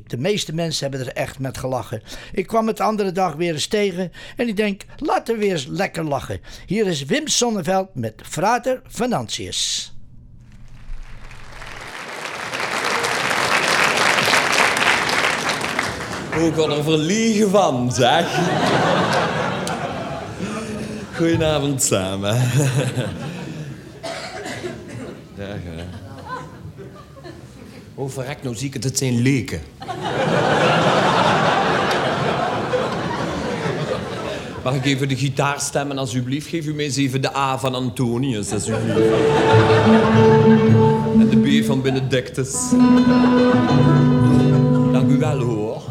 de 0.08 0.18
meeste 0.18 0.54
mensen 0.54 0.90
hebben 0.90 1.08
er 1.08 1.14
echt 1.14 1.40
met 1.40 1.58
gelachen. 1.58 2.02
Ik 2.32 2.48
kwam 2.48 2.68
het 2.68 2.80
andere 2.80 3.12
dag 3.12 3.36
weer 3.36 3.54
eens 3.54 3.68
tegen 3.68 4.12
en 4.36 4.48
ik 4.48 4.56
denk, 4.56 4.82
laten 4.98 5.34
we 5.34 5.40
weer 5.40 5.52
eens 5.52 5.66
lekker 5.66 6.04
lachen. 6.04 6.40
Hier 6.66 6.88
is 6.88 7.06
Wim 7.06 7.28
Sonneveld 7.28 7.96
met 7.96 8.22
Frater 8.24 8.82
Venantius. 8.88 9.92
Ook 16.40 16.56
wel 16.56 16.72
er 16.72 16.84
verliegen 16.84 17.50
van, 17.50 17.92
zeg. 17.94 18.40
Goedenavond 21.16 21.84
samen. 21.84 22.36
Dag, 25.36 25.48
hè. 25.64 25.84
Oh, 27.96 28.10
verrek, 28.10 28.44
nou 28.44 28.56
zie 28.56 28.68
ik 28.68 28.74
het, 28.74 28.84
het 28.84 28.98
zijn 28.98 29.22
leken. 29.22 29.62
Mag 34.64 34.76
ik 34.76 34.86
even 34.86 35.08
de 35.08 35.16
gitaar 35.16 35.60
stemmen, 35.60 35.98
alsjeblieft? 35.98 36.48
Geef 36.48 36.66
u 36.66 36.74
mij 36.74 36.86
eens 36.86 36.96
even 36.96 37.22
de 37.22 37.36
A 37.36 37.60
van 37.60 37.76
Antonius, 37.76 38.52
alsjeblieft. 38.52 39.00
En 41.20 41.30
de 41.30 41.62
B 41.62 41.66
van 41.66 41.82
Benedictus. 41.82 42.54
Dank 44.92 45.12
u 45.12 45.18
wel, 45.18 45.40
hoor. 45.40 45.87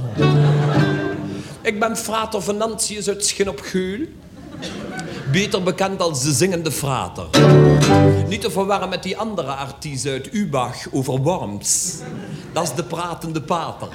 Ik 1.62 1.80
ben 1.80 1.96
frater 1.96 2.42
Venantius 2.42 3.08
uit 3.08 3.26
Schin 3.26 3.48
op. 3.48 3.62
Beter 5.32 5.62
bekend 5.62 6.00
als 6.00 6.22
de 6.22 6.32
zingende 6.32 6.72
frater. 6.72 7.26
Niet 8.28 8.40
te 8.40 8.50
verwarren 8.50 8.88
met 8.88 9.02
die 9.02 9.18
andere 9.18 9.52
artiest 9.52 10.06
uit 10.06 10.32
Ubach 10.32 10.92
over 10.92 11.18
Worms. 11.18 11.94
Dat 12.52 12.62
is 12.62 12.74
de 12.74 12.84
pratende 12.84 13.42
pater. 13.42 13.88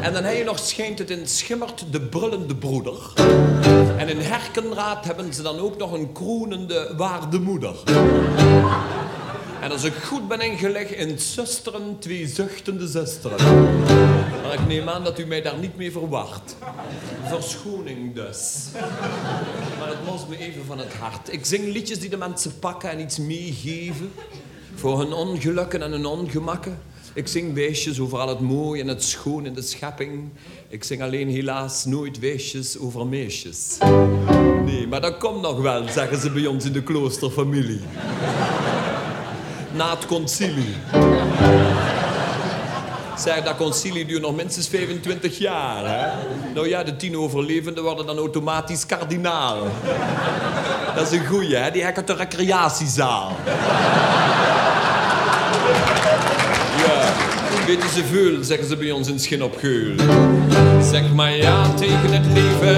En 0.00 0.12
dan 0.12 0.24
heb 0.24 0.36
je 0.36 0.44
nog 0.44 0.58
schijnt 0.58 0.98
het 0.98 1.10
in 1.10 1.26
Schimmert 1.26 1.84
de 1.90 2.00
brullende 2.00 2.54
broeder. 2.54 2.94
En 3.96 4.08
in 4.08 4.20
Herkenraad 4.20 5.04
hebben 5.04 5.34
ze 5.34 5.42
dan 5.42 5.58
ook 5.58 5.76
nog 5.76 5.92
een 5.92 6.12
kroonende 6.12 6.94
waardemoeder. 6.96 7.74
En 9.60 9.70
als 9.70 9.84
ik 9.84 9.92
goed 9.92 10.28
ben 10.28 10.40
ingelegd 10.40 10.92
in 10.92 11.18
zusteren, 11.18 11.96
twee 11.98 12.26
zuchtende 12.26 12.88
zusteren. 12.88 13.36
Maar 14.42 14.54
ik 14.54 14.66
neem 14.66 14.88
aan 14.88 15.04
dat 15.04 15.18
u 15.18 15.26
mij 15.26 15.42
daar 15.42 15.58
niet 15.58 15.76
mee 15.76 15.92
verwacht. 15.92 16.56
Verschoning 17.24 18.14
dus. 18.14 18.64
Maar 19.78 19.88
het 19.88 20.06
moest 20.06 20.28
me 20.28 20.38
even 20.38 20.64
van 20.66 20.78
het 20.78 20.94
hart. 20.94 21.32
Ik 21.32 21.44
zing 21.44 21.72
liedjes 21.72 21.98
die 21.98 22.10
de 22.10 22.16
mensen 22.16 22.58
pakken 22.58 22.90
en 22.90 23.00
iets 23.00 23.18
meegeven. 23.18 24.12
Voor 24.74 24.98
hun 24.98 25.12
ongelukken 25.12 25.82
en 25.82 25.90
hun 25.90 26.06
ongemakken. 26.06 26.78
Ik 27.12 27.26
zing 27.26 27.54
weesjes 27.54 28.00
over 28.00 28.18
al 28.18 28.28
het 28.28 28.40
mooie 28.40 28.82
en 28.82 28.88
het 28.88 29.02
schoon 29.02 29.46
in 29.46 29.54
de 29.54 29.62
schepping. 29.62 30.28
Ik 30.68 30.84
zing 30.84 31.02
alleen 31.02 31.28
helaas 31.28 31.84
nooit 31.84 32.18
weesjes 32.18 32.78
over 32.78 33.06
meisjes. 33.06 33.78
Nee, 34.64 34.86
maar 34.86 35.00
dat 35.00 35.18
komt 35.18 35.40
nog 35.40 35.60
wel, 35.60 35.88
zeggen 35.88 36.20
ze 36.20 36.30
bij 36.30 36.46
ons 36.46 36.64
in 36.64 36.72
de 36.72 36.82
kloosterfamilie. 36.82 37.80
Na 39.72 39.90
het 39.90 40.06
concilie. 40.06 40.74
Zeg, 43.18 43.42
dat 43.42 43.56
concilie 43.56 44.06
duurt 44.06 44.22
nog 44.22 44.36
minstens 44.36 44.68
25 44.68 45.38
jaar, 45.38 45.84
hè? 45.84 46.08
Nou 46.54 46.68
ja, 46.68 46.82
de 46.82 46.96
tien 46.96 47.16
overlevenden 47.16 47.84
worden 47.84 48.06
dan 48.06 48.18
automatisch 48.18 48.86
kardinaal. 48.86 49.56
Dat 50.94 51.12
is 51.12 51.18
een 51.18 51.26
goeie, 51.26 51.56
hè? 51.56 51.70
Die 51.70 51.82
hekken 51.82 52.06
de 52.06 52.14
recreatiezaal. 52.14 53.32
Ja, 56.76 57.12
weten 57.66 57.88
ze 57.88 58.04
veel, 58.04 58.44
zeggen 58.44 58.68
ze 58.68 58.76
bij 58.76 58.90
ons 58.90 59.08
in 59.08 59.20
Schin 59.20 59.42
op 59.42 59.56
Geul. 59.58 59.94
Zeg 60.82 61.12
maar 61.14 61.36
ja 61.36 61.74
tegen 61.74 62.12
het 62.12 62.26
leven, 62.26 62.76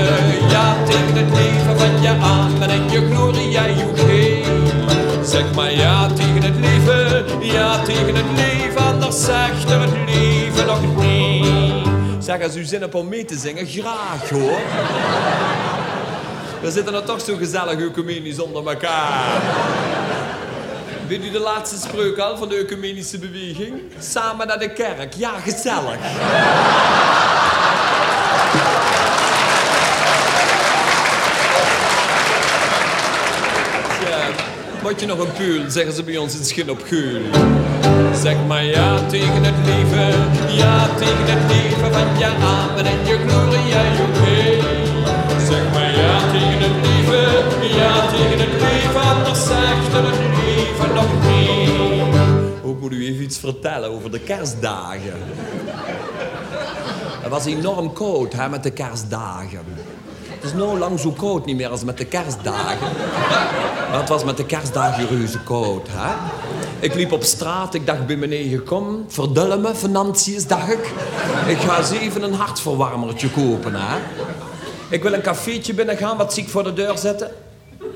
ja 0.48 0.84
tegen 0.84 1.16
het 1.16 1.38
leven 1.38 1.78
van 1.78 2.02
je 2.02 2.08
aan 2.08 2.62
en 2.62 2.90
je 2.90 3.08
gloria 3.10 3.66
UK. 3.68 4.44
Zeg 5.24 5.54
maar 5.54 5.72
ja 5.72 6.06
tegen 6.06 6.31
het 6.42 6.58
leven, 6.58 7.44
ja 7.46 7.82
tegen 7.82 8.14
het 8.14 8.36
leven, 8.36 8.84
anders 8.84 9.24
zegt 9.24 9.70
er 9.70 9.80
het 9.80 9.92
leven 10.06 10.66
nog 10.66 10.96
nee. 10.96 11.82
Zeg, 12.18 12.42
als 12.42 12.56
u 12.56 12.64
zin 12.64 12.80
hebt 12.80 12.94
om 12.94 13.08
mee 13.08 13.24
te 13.24 13.36
zingen, 13.36 13.66
graag 13.66 14.30
hoor. 14.30 14.60
We 16.60 16.70
zitten 16.70 16.94
er 16.94 17.04
toch 17.04 17.20
zo 17.20 17.36
gezellig 17.36 17.80
ecumenisch 17.80 18.40
onder 18.40 18.66
elkaar. 18.66 19.42
Weet 21.08 21.24
u 21.24 21.30
de 21.30 21.38
laatste 21.38 21.76
spreuk 21.78 22.18
al 22.18 22.36
van 22.36 22.48
de 22.48 22.56
ecumenische 22.56 23.18
beweging? 23.18 23.82
Samen 23.98 24.46
naar 24.46 24.58
de 24.58 24.72
kerk. 24.72 25.14
Ja, 25.14 25.30
gezellig. 25.40 25.98
Ja, 34.08 34.26
Moet 34.92 35.00
je 35.00 35.06
nog 35.06 35.18
een 35.18 35.32
puul, 35.32 35.70
zeggen 35.70 35.94
ze 35.94 36.02
bij 36.02 36.16
ons 36.16 36.38
in 36.38 36.44
Schin 36.44 36.70
op 36.70 36.82
Geul. 36.82 37.22
Zeg 38.14 38.36
maar 38.46 38.64
ja 38.64 39.06
tegen 39.06 39.44
het 39.44 39.54
leven, 39.64 40.10
ja 40.56 40.88
tegen 40.96 41.24
het 41.26 41.50
leven 41.52 41.92
van 41.92 42.18
je 42.18 42.26
amen 42.26 42.84
en 42.84 43.06
je 43.06 43.18
gloria 43.26 43.82
UK. 44.02 44.22
Zeg 45.48 45.72
maar 45.72 45.90
ja 45.90 46.30
tegen 46.30 46.60
het 46.60 46.86
leven, 46.86 47.68
ja 47.76 48.06
tegen 48.06 48.38
het 48.38 48.60
leven, 48.60 49.00
anders 49.00 49.46
zegt 49.46 49.92
het 49.92 50.18
leven 50.44 50.94
nog 50.94 51.12
niet. 51.26 52.62
Ook 52.64 52.80
moet 52.80 52.92
u 52.92 53.06
even 53.06 53.22
iets 53.22 53.38
vertellen 53.38 53.90
over 53.90 54.10
de 54.10 54.20
kerstdagen. 54.20 55.18
Het 57.20 57.30
was 57.30 57.44
enorm 57.44 57.92
koud 57.92 58.32
hè, 58.32 58.48
met 58.48 58.62
de 58.62 58.70
kerstdagen. 58.70 59.60
Het 60.42 60.50
is 60.50 60.56
nou 60.56 60.78
lang 60.78 61.00
zo 61.00 61.10
koud 61.10 61.46
niet 61.46 61.56
meer 61.56 61.68
als 61.68 61.84
met 61.84 61.98
de 61.98 62.04
kerstdagen. 62.04 62.88
Maar 63.90 64.00
het 64.00 64.08
was 64.08 64.24
met 64.24 64.36
de 64.36 64.46
kerstdagen 64.46 65.08
reuze 65.08 65.38
koud. 65.38 65.86
Hè? 65.90 66.14
Ik 66.80 66.94
liep 66.94 67.12
op 67.12 67.22
straat, 67.22 67.74
ik 67.74 67.86
dacht 67.86 68.06
bij 68.06 68.18
beneden, 68.18 68.64
kom, 68.64 69.04
verdullen 69.08 69.60
me, 69.60 69.74
financiën, 69.74 70.42
dacht 70.46 70.72
ik. 70.72 70.92
Ik 71.46 71.58
ga 71.58 71.78
eens 71.78 71.90
even 71.90 72.22
een 72.22 72.34
hartverwarmertje 72.34 73.30
kopen. 73.30 73.74
Hè? 73.74 73.98
Ik 74.88 75.02
wil 75.02 75.12
een 75.12 75.22
cafeetje 75.22 75.74
binnengaan, 75.74 76.16
wat 76.16 76.34
zie 76.34 76.42
ik 76.42 76.48
voor 76.48 76.64
de 76.64 76.72
deur 76.72 76.98
zetten? 76.98 77.30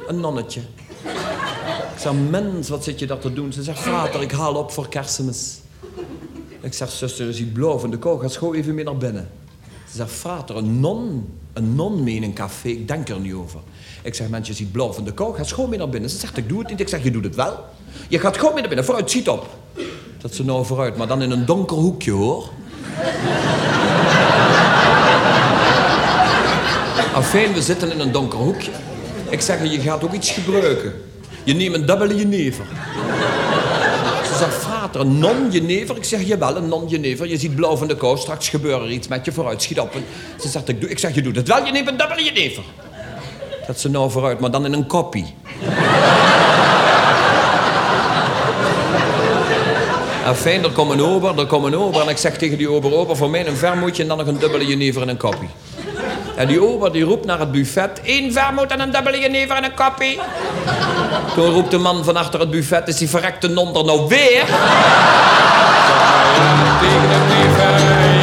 Een 0.06 0.20
nonnetje. 0.20 0.60
Ik 1.94 2.00
zeg, 2.00 2.12
mens, 2.30 2.68
wat 2.68 2.84
zit 2.84 2.98
je 2.98 3.06
daar 3.06 3.18
te 3.18 3.32
doen? 3.32 3.52
Ze 3.52 3.62
zegt, 3.62 3.78
vader, 3.78 4.22
ik 4.22 4.32
haal 4.32 4.54
op 4.54 4.70
voor 4.70 4.88
kerstmis. 4.88 5.58
Ik 6.60 6.74
zeg, 6.74 6.90
zuster, 6.90 7.28
is 7.28 7.36
die 7.36 7.46
blauw 7.46 7.78
van 7.78 7.90
de 7.90 7.98
kou? 7.98 8.20
Ga 8.20 8.28
schoon 8.28 8.54
even 8.54 8.74
mee 8.74 8.84
naar 8.84 8.96
binnen. 8.96 9.28
Ze 9.90 9.96
zegt, 9.96 10.12
vader, 10.12 10.56
een 10.56 10.80
non, 10.80 11.28
een 11.56 11.74
non 11.74 12.04
mee 12.04 12.14
in 12.14 12.22
een 12.22 12.32
café, 12.32 12.68
ik 12.68 12.88
denk 12.88 13.08
er 13.08 13.20
niet 13.20 13.32
over. 13.32 13.60
Ik 14.02 14.14
zeg, 14.14 14.28
mens, 14.28 14.48
je 14.48 14.54
ziet 14.54 14.72
blauw 14.72 14.92
van 14.92 15.04
de 15.04 15.12
kou, 15.12 15.34
ga 15.34 15.44
schoon 15.44 15.68
mee 15.68 15.78
naar 15.78 15.88
binnen. 15.88 16.10
Ze 16.10 16.18
zegt, 16.18 16.36
ik 16.36 16.48
doe 16.48 16.58
het 16.58 16.68
niet. 16.68 16.80
Ik 16.80 16.88
zeg, 16.88 17.02
je 17.02 17.10
doet 17.10 17.24
het 17.24 17.34
wel. 17.34 17.64
Je 18.08 18.18
gaat 18.18 18.36
gewoon 18.36 18.50
mee 18.52 18.60
naar 18.60 18.68
binnen, 18.68 18.86
vooruit, 18.86 19.10
schiet 19.10 19.28
op. 19.28 19.46
Dat 20.20 20.34
ze 20.34 20.44
nou 20.44 20.66
vooruit, 20.66 20.96
maar 20.96 21.06
dan 21.06 21.22
in 21.22 21.30
een 21.30 21.46
donker 21.46 21.76
hoekje, 21.76 22.10
hoor. 22.10 22.48
Afijn, 27.14 27.52
we 27.52 27.62
zitten 27.62 27.92
in 27.92 28.00
een 28.00 28.12
donker 28.12 28.38
hoekje. 28.38 28.70
Ik 29.28 29.40
zeg, 29.40 29.70
je 29.70 29.80
gaat 29.80 30.04
ook 30.04 30.12
iets 30.12 30.30
gebruiken. 30.30 30.92
Je 31.44 31.54
neemt 31.54 31.74
een 31.74 31.86
dubbele 31.86 32.16
jenever. 32.16 32.64
Een 35.00 35.18
non-jenever? 35.18 35.96
Ik 35.96 36.04
zeg, 36.04 36.22
jawel, 36.22 36.56
een 36.56 36.68
non-jenever. 36.68 37.28
Je 37.28 37.36
ziet 37.36 37.54
blauw 37.54 37.76
van 37.76 37.88
de 37.88 37.96
kou, 37.96 38.18
straks 38.18 38.48
gebeurt 38.48 38.82
er 38.82 38.90
iets 38.90 39.08
met 39.08 39.24
je 39.24 39.32
vooruit, 39.32 39.62
schiet 39.62 39.80
op. 39.80 39.94
En 39.94 40.04
ze 40.40 40.48
zegt, 40.48 40.68
ik, 40.68 40.80
doe, 40.80 40.90
ik 40.90 40.98
zeg, 40.98 41.14
je 41.14 41.22
doet 41.22 41.36
het 41.36 41.48
wel, 41.48 41.64
je 41.64 41.72
neemt 41.72 41.88
een 41.88 41.96
dubbele 41.96 42.24
jenever. 42.24 42.62
Dat 43.66 43.80
ze 43.80 43.90
nou 43.90 44.10
vooruit, 44.10 44.40
maar 44.40 44.50
dan 44.50 44.64
in 44.64 44.72
een 44.72 44.86
koppie. 44.86 45.34
Afijn, 50.26 50.64
er 50.64 50.70
komt 50.70 50.90
een 50.90 51.02
ober, 51.02 51.38
er 51.38 51.46
komt 51.46 51.64
een 51.64 51.76
ober. 51.76 52.00
En 52.00 52.08
ik 52.08 52.16
zeg 52.16 52.38
tegen 52.38 52.58
die 52.58 52.70
ober, 52.70 52.94
ober, 52.94 53.16
voor 53.16 53.30
mij 53.30 53.46
een 53.46 53.56
vermoedje 53.56 54.02
en 54.02 54.08
dan 54.08 54.18
nog 54.18 54.26
een 54.26 54.38
dubbele 54.38 54.66
jenever 54.66 55.02
en 55.02 55.08
een 55.08 55.16
koppie. 55.16 55.48
En 56.36 56.46
die 56.46 56.62
ober 56.62 56.92
die 56.92 57.04
roept 57.04 57.26
naar 57.26 57.38
het 57.38 57.52
buffet, 57.52 58.00
één 58.02 58.32
vermoed 58.32 58.70
en 58.70 58.80
een 58.80 58.90
dubbele 58.90 59.18
jenever 59.18 59.56
en 59.56 59.64
een 59.64 59.74
koppie. 59.74 60.20
Toen 61.34 61.50
roept 61.50 61.70
de 61.70 61.78
man 61.78 62.04
van 62.04 62.16
achter 62.16 62.40
het 62.40 62.50
buffet, 62.50 62.88
is 62.88 62.96
die 62.96 63.08
verrekte 63.08 63.48
non 63.48 63.76
er 63.76 63.84
nou 63.84 64.08
weer? 64.08 64.44
Tegen 66.80 67.08
het 67.14 67.26
leven, 67.32 67.72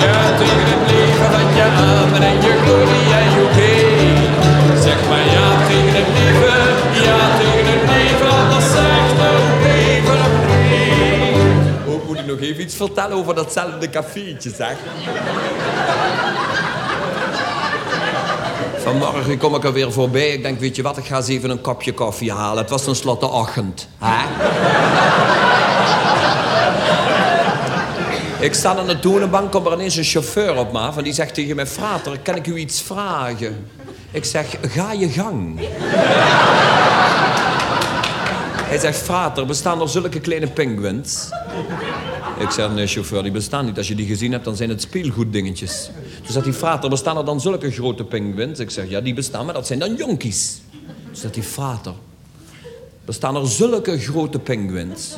ja, 0.05 0.37
tegen 0.37 0.65
het 0.73 0.91
leven 0.91 1.31
van 1.31 1.55
je 1.55 1.63
amen 1.63 2.21
en 2.21 2.41
je 2.41 2.53
glorie 2.65 3.13
en 3.13 3.31
je 3.33 3.41
oké. 3.49 3.73
Zeg 4.81 4.97
maar 5.09 5.25
ja 5.35 5.67
tegen 5.67 5.93
het 5.99 6.07
leven, 6.17 6.61
ja 7.03 7.17
tegen 7.37 7.65
het 7.73 7.83
leven, 7.95 8.29
anders 8.39 8.71
zegt 8.71 9.17
het 9.17 9.61
leven 9.63 10.17
nog 10.17 10.35
niet. 10.69 11.93
Ook 11.93 12.07
moet 12.07 12.19
ik 12.19 12.25
nog 12.25 12.39
even 12.39 12.61
iets 12.63 12.75
vertellen 12.75 13.17
over 13.17 13.35
datzelfde 13.35 13.89
cafeetje, 13.89 14.51
zeg. 14.55 14.75
Vanmorgen 18.83 19.37
kom 19.37 19.55
ik 19.55 19.63
er 19.63 19.73
weer 19.73 19.91
voorbij. 19.91 20.29
Ik 20.29 20.43
denk, 20.43 20.59
weet 20.59 20.75
je 20.75 20.81
wat, 20.81 20.97
ik 20.97 21.05
ga 21.05 21.17
eens 21.17 21.27
even 21.27 21.49
een 21.49 21.61
kopje 21.61 21.93
koffie 21.93 22.31
halen. 22.31 22.57
Het 22.57 22.69
was 22.69 22.83
tenslotte 22.83 23.25
ochtend. 23.25 23.87
Hè? 23.97 24.23
ik 28.45 28.53
sta 28.53 28.75
aan 28.75 28.87
de 28.87 28.99
toonbank, 28.99 29.51
komt 29.51 29.65
er 29.65 29.73
ineens 29.73 29.95
een 29.95 30.03
chauffeur 30.03 30.57
op 30.57 30.71
me 30.71 30.91
en 30.97 31.03
die 31.03 31.13
zegt 31.13 31.33
tegen 31.33 31.55
mij, 31.55 31.67
frater, 31.67 32.19
kan 32.19 32.35
ik 32.35 32.47
u 32.47 32.55
iets 32.55 32.81
vragen? 32.81 33.67
Ik 34.11 34.25
zeg, 34.25 34.45
ga 34.67 34.91
je 34.91 35.09
gang. 35.09 35.59
Hij 38.63 38.77
zegt, 38.79 38.97
frater, 38.97 39.45
bestaan 39.45 39.81
er 39.81 39.89
zulke 39.89 40.19
kleine 40.19 40.47
penguins? 40.47 41.29
Ik 42.37 42.49
zeg, 42.49 42.69
nee, 42.71 42.87
chauffeur, 42.87 43.23
die 43.23 43.31
bestaan 43.31 43.65
niet. 43.65 43.77
Als 43.77 43.87
je 43.87 43.95
die 43.95 44.05
gezien 44.05 44.31
hebt, 44.31 44.45
dan 44.45 44.55
zijn 44.55 44.69
het 44.69 44.81
speelgoeddingetjes. 44.81 45.89
Toen 46.23 46.31
zegt 46.31 46.45
die 46.45 46.53
frater, 46.53 46.89
bestaan 46.89 47.17
er 47.17 47.25
dan 47.25 47.41
zulke 47.41 47.71
grote 47.71 48.03
pinguïns? 48.03 48.59
Ik 48.59 48.69
zeg, 48.69 48.89
ja, 48.89 49.01
die 49.01 49.13
bestaan, 49.13 49.45
maar 49.45 49.53
dat 49.53 49.67
zijn 49.67 49.79
dan 49.79 49.95
jonkies. 49.95 50.61
Toen 51.05 51.15
zegt 51.15 51.33
die 51.33 51.43
frater, 51.43 51.93
bestaan 53.05 53.35
er 53.35 53.47
zulke 53.47 53.99
grote 53.99 54.39
pinguïns? 54.39 55.15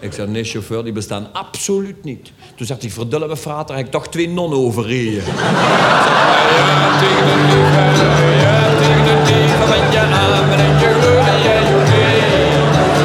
Ik 0.00 0.12
zeg, 0.12 0.26
nee, 0.26 0.44
chauffeur, 0.44 0.84
die 0.84 0.92
bestaan 0.92 1.32
absoluut 1.32 2.04
niet. 2.04 2.32
Toen 2.54 2.66
zegt 2.66 2.80
die 2.80 2.92
verdulle 2.92 3.36
frater, 3.36 3.76
heb 3.76 3.84
ik 3.84 3.90
toch 3.90 4.08
twee 4.08 4.28
nonnen 4.28 4.58
overreden. 4.58 5.22
Ja, 5.24 6.98
tegen 6.98 7.26
de 7.26 7.56
ja, 8.40 8.76
tegen 8.78 9.04
de 9.04 9.16
je. 9.84 10.08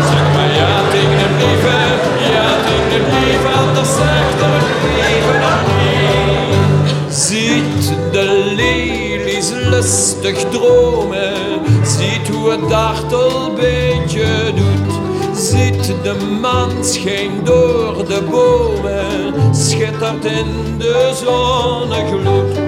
Zeg 0.09 0.33
maar 0.33 0.53
ja, 0.53 0.89
tegen 0.89 1.17
de 1.17 1.82
Ziet 7.09 7.93
de 8.11 8.53
lelies 8.55 9.49
lustig 9.49 10.37
dromen, 10.49 11.61
ziet 11.83 12.27
hoe 12.27 12.51
het 12.51 12.69
dartelbeetje 12.69 14.25
doet. 14.55 14.93
Ziet 15.37 15.93
de 16.03 16.15
maan 16.41 16.85
schijnt 16.85 17.45
door 17.45 18.05
de 18.07 18.21
bomen, 18.29 19.55
schittert 19.55 20.25
in 20.25 20.77
de 20.77 21.11
zonnegloed. 21.23 22.59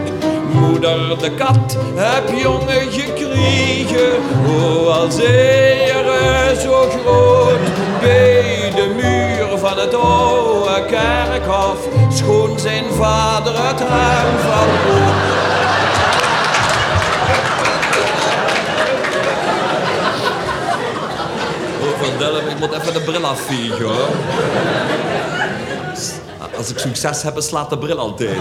Moeder 0.54 1.20
de 1.20 1.32
kat 1.32 1.78
heb 1.96 2.38
jongen 2.44 2.92
gekregen, 2.92 4.14
oh 4.48 5.00
als 5.00 5.18
ere 5.18 6.56
zo 6.64 6.90
groot. 6.90 7.60
Bij 8.02 8.72
de 8.76 8.95
van 9.68 9.78
het 9.78 9.94
oude 9.94 10.86
kerkhof 10.86 11.78
schoon 12.10 12.60
zijn 12.60 12.86
vader 12.94 13.68
het 13.68 13.80
raam 13.80 14.38
van 14.38 14.68
Oh, 21.82 22.02
verdelm, 22.02 22.48
ik 22.48 22.60
moet 22.60 22.72
even 22.72 22.94
de 22.94 23.02
bril 23.02 23.26
afvegen 23.26 23.86
hoor. 23.86 24.08
Als 26.58 26.70
ik 26.70 26.80
succes 26.80 27.24
heb, 27.24 27.34
slaat 27.38 27.70
de 27.70 27.78
bril 27.78 27.98
altijd. 28.00 28.38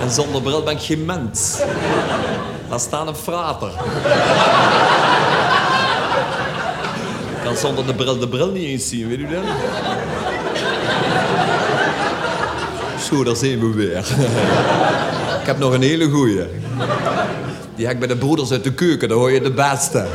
En 0.00 0.10
zonder 0.10 0.42
bril 0.42 0.62
ben 0.62 0.72
ik 0.72 0.82
geen 0.82 1.04
mens. 1.04 1.58
Laat 2.68 2.80
staan 2.80 3.08
een 3.08 3.16
frater. 3.16 3.70
Zonder 7.56 7.86
de 7.86 7.94
bril 7.94 8.18
de 8.18 8.28
bril 8.28 8.50
niet 8.50 8.64
eens 8.64 8.88
zien, 8.88 9.08
weet 9.08 9.18
u 9.18 9.28
dat? 9.28 9.42
Zo, 13.02 13.24
daar 13.24 13.36
zijn 13.36 13.60
we 13.60 13.74
weer. 13.74 13.98
Ik 15.40 15.46
heb 15.46 15.58
nog 15.58 15.72
een 15.72 15.82
hele 15.82 16.08
goeie. 16.08 16.46
Die 17.74 17.86
heb 17.86 17.94
ik 17.94 17.98
bij 17.98 18.08
de 18.08 18.16
broeders 18.16 18.50
uit 18.50 18.64
de 18.64 18.72
keuken, 18.72 19.08
daar 19.08 19.18
hoor 19.18 19.32
je 19.32 19.40
de 19.40 19.52
beste. 19.52 20.06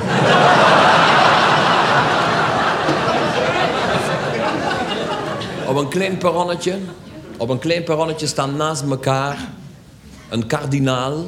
Op 5.68 5.76
een 5.76 5.88
klein 5.88 6.18
perronnetje, 6.18 6.78
op 7.38 7.50
een 7.50 7.60
klein 7.60 7.84
perronnetje 7.84 8.28
staan 8.28 8.56
naast 8.56 8.82
elkaar 8.82 9.38
een 10.30 10.48
kardinaal 10.48 11.26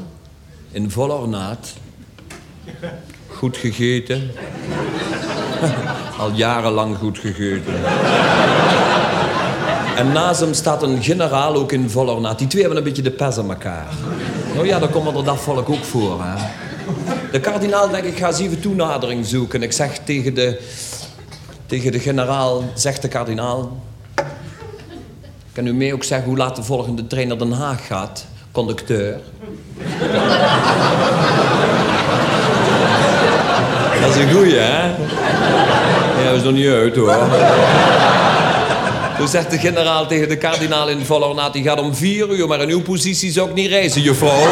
in 0.72 0.92
vol 0.92 1.12
ornaat. 1.12 1.74
Goed 3.28 3.58
gegeten. 3.58 4.32
Al 6.20 6.32
jarenlang 6.32 6.98
goed 6.98 7.18
gegeten. 7.18 7.74
En 9.96 10.12
naast 10.12 10.40
hem 10.40 10.54
staat 10.54 10.84
een 10.84 11.04
generaal 11.04 11.56
ook 11.56 11.72
in 11.72 11.90
vol 11.90 12.10
ornaat. 12.10 12.38
Die 12.38 12.48
twee 12.48 12.62
hebben 12.62 12.80
een 12.80 12.88
beetje 12.88 13.02
de 13.02 13.12
pers 13.12 13.38
aan 13.38 13.50
elkaar. 13.50 13.88
Nou 14.54 14.68
ja, 14.68 14.80
daar 14.80 14.90
komt 14.90 15.18
er 15.18 15.24
dat 15.24 15.40
volk 15.40 15.70
ook 15.70 15.84
voor. 15.84 16.24
Hè? 16.24 16.44
De 17.32 17.40
kardinaal 17.40 17.90
denkt, 17.90 18.08
ik 18.08 18.18
ga 18.18 18.28
eens 18.28 18.40
even 18.40 18.60
toenadering 18.60 19.26
zoeken. 19.26 19.64
Ik 19.64 19.72
zeg 19.72 19.98
tegen 19.98 20.34
de, 20.34 20.62
tegen 21.66 21.92
de 21.92 22.00
generaal, 22.00 22.64
zegt 22.74 23.02
de 23.02 23.08
kardinaal... 23.08 23.78
Kan 25.52 25.68
u 25.68 25.74
mij 25.74 25.94
ook 25.94 26.04
zeggen 26.04 26.28
hoe 26.28 26.38
laat 26.38 26.56
de 26.56 26.64
volgende 26.64 27.08
trein 27.08 27.28
naar 27.28 27.38
Den 27.38 27.52
Haag 27.52 27.88
gaat? 27.88 28.26
Conducteur. 28.52 29.20
Dat 34.02 34.10
is 34.10 34.16
een 34.16 34.32
goeie, 34.32 34.56
hè? 34.56 34.96
Ja, 36.24 36.26
dat 36.26 36.36
is 36.36 36.44
nog 36.44 36.54
niet 36.54 36.68
uit, 36.68 36.96
hoor. 36.96 37.16
Toen 39.18 39.28
zegt 39.28 39.52
de 39.52 39.58
generaal 39.58 40.08
tegen 40.08 40.30
de 40.30 40.38
kardinaal 40.38 40.90
in 40.90 41.06
volle 41.06 41.26
ornaat... 41.26 41.54
die 41.54 41.64
gaat 41.64 41.80
om 41.80 41.96
vier 41.96 42.30
uur, 42.30 42.48
maar 42.48 42.62
in 42.62 42.70
uw 42.70 42.82
positie 42.82 43.32
zou 43.32 43.50
ik 43.50 43.56
niet 43.56 43.70
reizen, 43.70 44.02
juffrouw. 44.02 44.48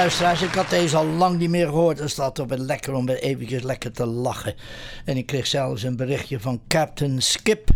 Luisteraars, 0.00 0.42
ik 0.42 0.54
had 0.54 0.70
deze 0.70 0.96
al 0.96 1.06
lang 1.06 1.38
niet 1.38 1.50
meer 1.50 1.66
gehoord. 1.66 1.96
Dus 1.96 2.14
dat 2.14 2.38
op 2.38 2.50
het 2.50 2.58
lekker 2.58 2.94
om 2.94 3.06
weer 3.06 3.22
eventjes 3.22 3.62
lekker 3.62 3.92
te 3.92 4.06
lachen. 4.06 4.54
En 5.04 5.16
ik 5.16 5.26
kreeg 5.26 5.46
zelfs 5.46 5.82
een 5.82 5.96
berichtje 5.96 6.40
van 6.40 6.60
Captain 6.68 7.22
Skip. 7.22 7.68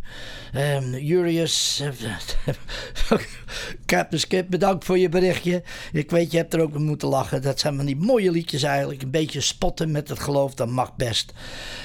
Um, 0.54 0.96
Jurius. 0.96 1.82
Captain 3.86 4.20
Skip, 4.20 4.50
bedankt 4.50 4.84
voor 4.84 4.98
je 4.98 5.08
berichtje. 5.08 5.62
Ik 5.92 6.10
weet, 6.10 6.30
je 6.30 6.36
hebt 6.36 6.54
er 6.54 6.60
ook 6.60 6.78
moeten 6.78 7.08
lachen. 7.08 7.42
Dat 7.42 7.60
zijn 7.60 7.76
van 7.76 7.86
die 7.86 7.96
mooie 7.96 8.30
liedjes 8.30 8.62
eigenlijk. 8.62 9.02
Een 9.02 9.10
beetje 9.10 9.40
spotten 9.40 9.90
met 9.90 10.08
het 10.08 10.18
geloof, 10.18 10.54
dat 10.54 10.68
mag 10.68 10.96
best. 10.96 11.32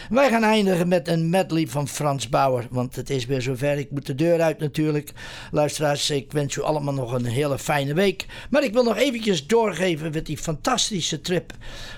Wij 0.10 0.30
gaan 0.30 0.44
eindigen 0.44 0.88
met 0.88 1.08
een 1.08 1.30
medley 1.30 1.68
van 1.68 1.88
Frans 1.88 2.30
Bauer. 2.30 2.68
Want 2.70 2.96
het 2.96 3.10
is 3.10 3.26
weer 3.26 3.42
zover. 3.42 3.78
Ik 3.78 3.92
moet 3.92 4.06
de 4.06 4.16
deur 4.16 4.42
uit 4.42 4.60
natuurlijk. 4.60 5.12
Luisteraars, 5.52 6.10
ik 6.10 6.32
wens 6.32 6.56
u 6.56 6.62
allemaal 6.62 6.94
nog 6.94 7.14
een 7.14 7.26
hele 7.26 7.60
fijne 7.60 7.94
week. 7.94 8.26
Maar 8.50 8.64
ik 8.64 8.74
wil 8.74 8.84
nog 8.84 8.98
eventjes 8.98 9.48
doorgeven 9.48 10.12
die 10.30 10.38
fantastische 10.38 11.22
trip. 11.22 11.54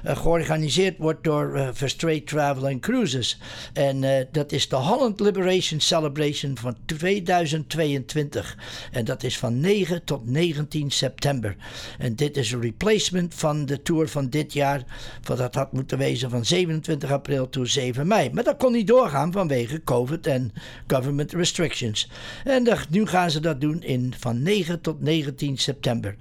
Uh, 0.06 0.18
georganiseerd 0.18 0.98
wordt 0.98 1.24
door 1.24 1.70
Verstraight 1.74 2.28
Travel 2.28 2.68
and 2.68 2.80
Cruises. 2.80 3.40
En 3.74 4.04
uh, 4.04 4.12
dat 4.32 4.52
is 4.52 4.70
de 4.70 4.76
Holland 4.76 5.20
Liberation 5.20 5.80
Celebration 5.80 6.58
van 6.58 6.78
2022. 6.86 8.58
En 8.92 9.06
dat 9.06 9.24
is 9.24 9.38
van 9.38 9.60
9 9.60 10.04
tot 10.04 10.30
19 10.30 10.92
september. 10.92 11.56
En 11.98 12.16
dit 12.16 12.38
is 12.38 12.52
een 12.52 12.62
replacement 12.62 13.34
van 13.36 13.66
de 13.66 13.82
tour 13.82 14.08
van 14.08 14.30
dit 14.30 14.54
jaar. 14.54 14.84
Van 15.22 15.38
dat 15.38 15.56
had 15.56 15.72
moeten 15.72 15.98
wezen 15.98 16.30
van 16.30 16.46
27 16.46 17.12
april 17.12 17.50
tot 17.50 17.70
7 17.70 18.08
mei. 18.08 18.30
Maar 18.34 18.44
dat 18.44 18.58
kon 18.58 18.72
niet 18.72 18.88
doorgaan 18.88 19.32
vanwege 19.32 19.84
COVID 19.84 20.28
en 20.28 20.54
government 20.88 21.32
restrictions. 21.32 22.10
En 22.44 22.68
nu 22.90 23.06
gaan 23.06 23.32
ze 23.32 23.40
dat 23.40 23.62
doen 23.62 23.84
in 23.84 24.14
van 24.20 24.42
9 24.42 24.82
tot 24.82 25.02
19 25.02 25.58
september. 25.58 26.16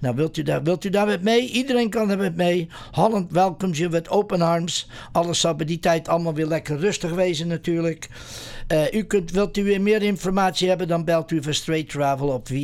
Nou, 0.00 0.16
wilt 0.16 0.36
u 0.36 0.42
daar, 0.42 0.62
wilt 0.62 0.84
u 0.84 0.90
daar 0.90 1.06
met 1.06 1.22
mee? 1.22 1.50
Iedereen 1.54 1.90
kan 1.90 2.10
er 2.10 2.18
met 2.18 2.36
mee. 2.36 2.68
Holland 2.90 3.30
welcomes 3.30 3.78
je 3.78 3.88
met 3.88 4.08
open 4.08 4.42
arms. 4.42 4.88
Alles 5.12 5.40
zal 5.40 5.54
bij 5.54 5.66
die 5.66 5.78
tijd 5.78 6.08
allemaal 6.08 6.34
weer 6.34 6.46
lekker 6.46 6.78
rustig 6.78 7.10
wezen 7.10 7.46
natuurlijk. 7.46 8.08
Uh, 8.72 8.92
u 8.92 9.02
kunt, 9.02 9.30
wilt 9.30 9.56
u 9.56 9.78
meer 9.78 10.02
informatie 10.02 10.68
hebben, 10.68 10.88
dan 10.88 11.04
belt 11.04 11.30
u 11.30 11.42
voor 11.42 11.54
Straight 11.54 11.90
Travel 11.90 12.28
op 12.28 12.48
416-969-8100 12.52 12.54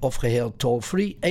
of 0.00 0.14
geheel 0.14 0.54
toll-free 0.56 1.16
1-800-565-9267. 1.20 1.22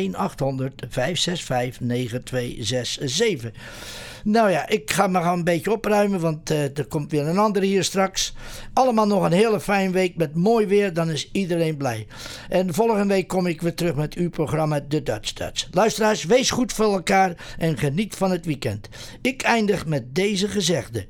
Nou 4.24 4.50
ja, 4.52 4.68
ik 4.68 4.91
ga 4.91 5.08
maar 5.08 5.26
een 5.26 5.43
beetje 5.43 5.72
opruimen, 5.72 6.20
want 6.20 6.52
uh, 6.52 6.78
er 6.78 6.86
komt 6.88 7.12
weer 7.12 7.28
een 7.28 7.38
andere 7.38 7.66
hier 7.66 7.84
straks. 7.84 8.34
Allemaal 8.74 9.08
nog 9.08 9.24
een 9.24 9.32
hele 9.32 9.60
fijne 9.60 9.91
week 9.91 10.16
met 10.16 10.36
mooi 10.36 10.66
weer, 10.66 10.93
dan 10.93 11.10
is 11.10 11.30
iedereen 11.32 11.78
blij. 11.78 12.08
En 12.50 12.74
volgende 12.74 13.14
week 13.14 13.28
kom 13.28 13.45
ik 13.45 13.62
weer 13.62 13.74
terug 13.74 13.95
met 13.95 14.14
uw 14.14 14.30
programma 14.30 14.82
The 14.88 15.04
Dutch 15.04 15.34
Dutch. 15.34 15.68
Luisteraars, 15.72 16.24
wees 16.24 16.52
goed 16.52 16.74
voor 16.74 16.93
elkaar 16.93 17.56
en 17.58 17.78
geniet 17.78 18.16
van 18.16 18.32
het 18.32 18.45
weekend. 18.45 18.89
Ik 19.22 19.41
eindig 19.41 19.86
met 19.86 20.16
deze 20.16 20.47
gezegde. 20.47 21.06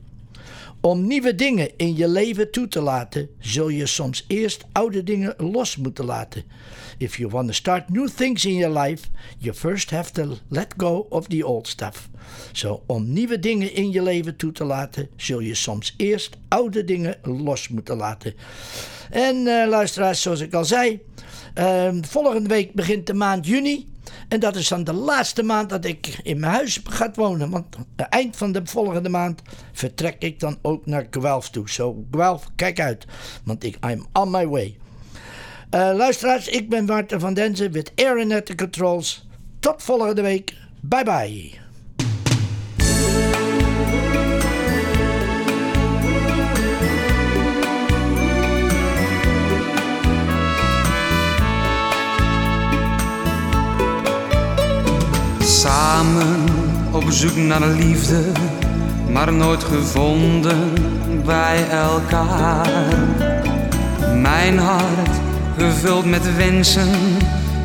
Om 0.81 1.07
nieuwe 1.07 1.35
dingen 1.35 1.69
in 1.77 1.95
je 1.95 2.07
leven 2.07 2.51
toe 2.51 2.67
te 2.67 2.81
laten, 2.81 3.29
zul 3.39 3.69
je 3.69 3.85
soms 3.85 4.25
eerst 4.27 4.65
oude 4.71 5.03
dingen 5.03 5.33
los 5.37 5.77
moeten 5.77 6.05
laten. 6.05 6.43
If 6.97 7.17
you 7.17 7.29
want 7.29 7.47
to 7.47 7.53
start 7.53 7.89
new 7.89 8.07
things 8.07 8.45
in 8.45 8.55
your 8.55 8.79
life, 8.79 9.07
you 9.37 9.55
first 9.55 9.89
have 9.89 10.11
to 10.11 10.35
let 10.47 10.73
go 10.77 11.05
of 11.09 11.27
the 11.27 11.45
old 11.47 11.67
stuff. 11.67 12.09
Zo, 12.51 12.83
om 12.85 13.13
nieuwe 13.13 13.39
dingen 13.39 13.73
in 13.73 13.91
je 13.91 14.01
leven 14.01 14.35
toe 14.35 14.51
te 14.51 14.63
laten, 14.63 15.09
zul 15.15 15.39
je 15.39 15.55
soms 15.55 15.93
eerst 15.97 16.37
oude 16.47 16.83
dingen 16.83 17.17
los 17.21 17.67
moeten 17.67 17.97
laten. 17.97 18.33
En 19.09 19.47
eh, 19.47 19.67
luisteraars, 19.67 20.21
zoals 20.21 20.39
ik 20.39 20.53
al 20.53 20.65
zei, 20.65 20.99
volgende 22.01 22.49
week 22.49 22.73
begint 22.73 23.07
de 23.07 23.13
maand 23.13 23.45
juni. 23.45 23.87
En 24.27 24.39
dat 24.39 24.55
is 24.55 24.67
dan 24.67 24.83
de 24.83 24.93
laatste 24.93 25.43
maand 25.43 25.69
dat 25.69 25.85
ik 25.85 26.19
in 26.23 26.39
mijn 26.39 26.53
huis 26.53 26.81
ga 26.83 27.11
wonen. 27.15 27.49
Want 27.49 27.75
eind 27.95 28.37
van 28.37 28.51
de 28.51 28.61
volgende 28.63 29.09
maand 29.09 29.41
vertrek 29.71 30.15
ik 30.19 30.39
dan 30.39 30.57
ook 30.61 30.85
naar 30.85 31.07
Guelph 31.09 31.49
toe. 31.49 31.69
Zo, 31.69 32.05
Guelph, 32.11 32.47
kijk 32.55 32.79
uit. 32.79 33.05
Want 33.43 33.63
ik, 33.63 33.77
I'm 33.85 34.05
on 34.13 34.29
my 34.31 34.47
way. 34.47 34.77
Eh, 35.69 35.91
luisteraars, 35.95 36.47
ik 36.47 36.69
ben 36.69 36.85
Maarten 36.85 37.19
van 37.19 37.33
Denzen 37.33 37.71
met 37.71 37.91
the 38.45 38.55
Controls. 38.55 39.27
Tot 39.59 39.83
volgende 39.83 40.21
week. 40.21 40.53
Bye 40.81 41.03
bye. 41.03 41.68
Samen 55.49 56.45
op 56.91 57.03
zoek 57.09 57.35
naar 57.35 57.67
liefde, 57.67 58.21
maar 59.11 59.33
nooit 59.33 59.63
gevonden 59.63 60.73
bij 61.25 61.69
elkaar. 61.69 62.69
Mijn 64.15 64.57
hart 64.57 65.09
gevuld 65.57 66.05
met 66.05 66.35
wensen, 66.35 67.17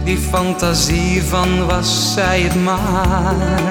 die 0.05 0.18
fantasie 0.18 1.22
van 1.22 1.66
was 1.66 2.12
zij 2.12 2.41
het 2.41 2.64
maar. 2.64 3.62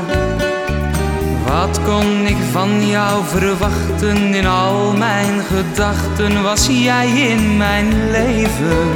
Wat 1.47 1.79
kon 1.85 2.25
ik 2.25 2.37
van 2.51 2.87
jou 2.87 3.23
verwachten? 3.25 4.33
In 4.33 4.47
al 4.47 4.91
mijn 4.91 5.41
gedachten 5.43 6.43
was 6.43 6.67
jij 6.67 7.07
in 7.07 7.57
mijn 7.57 8.11
leven. 8.11 8.87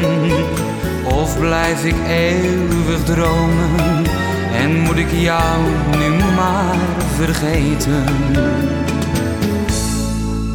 Of 1.03 1.39
blijf 1.39 1.83
ik 1.83 1.95
eeuwig 2.07 3.03
dromen? 3.03 4.16
En 4.67 4.81
moet 4.81 4.97
ik 4.97 5.11
jou 5.11 5.61
nu 5.97 6.09
maar 6.35 6.75
vergeten? 7.15 8.03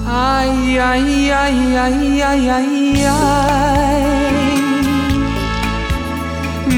Ai, 0.06 0.76
ai, 0.76 1.30
ai, 1.30 1.76
ai, 1.76 2.20
ai, 2.20 2.48
ai, 2.48 3.04
ai. 3.04 4.02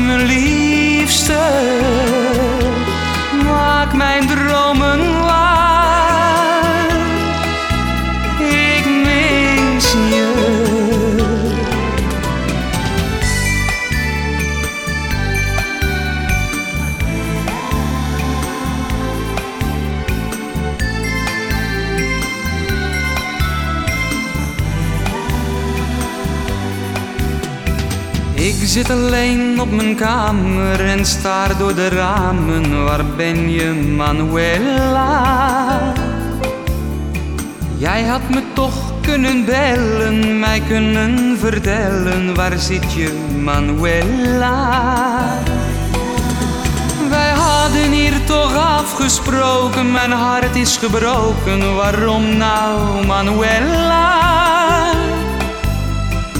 Mijn 0.07 0.23
liefste, 0.23 1.43
maak 3.45 3.93
mijn 3.93 4.27
dromen 4.27 5.14
zit 28.75 28.91
alleen 28.91 29.61
op 29.61 29.71
mijn 29.71 29.95
kamer 29.95 30.81
en 30.81 31.07
staar 31.07 31.59
door 31.59 31.75
de 31.75 31.89
ramen. 31.89 32.85
Waar 32.85 33.05
ben 33.17 33.51
je, 33.51 33.73
Manuela? 33.97 35.93
Jij 37.77 38.03
had 38.03 38.29
me 38.31 38.43
toch 38.53 38.93
kunnen 39.01 39.45
bellen, 39.45 40.39
mij 40.39 40.63
kunnen 40.69 41.39
vertellen. 41.39 42.35
Waar 42.35 42.59
zit 42.59 42.93
je, 42.93 43.13
Manuela? 43.43 44.59
Wij 47.11 47.31
hadden 47.31 47.91
hier 47.93 48.25
toch 48.25 48.57
afgesproken, 48.57 49.93
mijn 49.93 50.13
hart 50.13 50.57
is 50.57 50.77
gebroken. 50.77 51.75
Waarom 51.75 52.37
nou, 52.37 53.07
Manuela? 53.07 54.23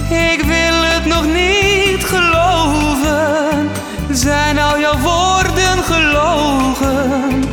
Ik 0.09 0.41
wil 0.41 0.83
het 0.83 1.05
nog 1.05 1.25
niet 1.25 1.54
geloven. 2.03 3.69
Zijn 4.11 4.59
al 4.59 4.79
jouw 4.79 4.97
woorden 4.99 5.83
gelogen? 5.83 7.43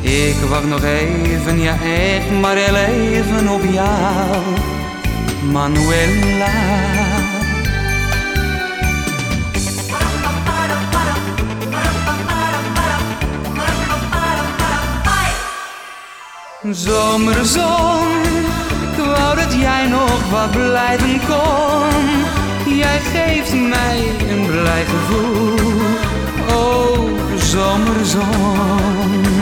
Ik 0.00 0.36
wacht 0.48 0.66
nog 0.66 0.82
even, 0.82 1.60
ja 1.60 1.72
echt 1.82 2.30
maar 2.40 2.56
heel 2.56 2.74
even 2.74 3.48
op 3.48 3.62
jou, 3.72 4.42
Manuela. 5.52 6.48
Zomerzon, 16.70 18.06
ik 18.92 19.04
wou 19.04 19.36
dat 19.36 19.52
jij 19.60 19.86
nog 19.86 20.30
wat 20.30 20.50
blijven 20.50 21.20
kon. 21.28 22.39
Geeft 23.26 23.54
mij 23.54 23.98
een 24.28 24.46
blij 24.46 24.84
gevoel. 24.84 25.58
Oh, 26.48 26.98
zomerzon. 27.36 29.39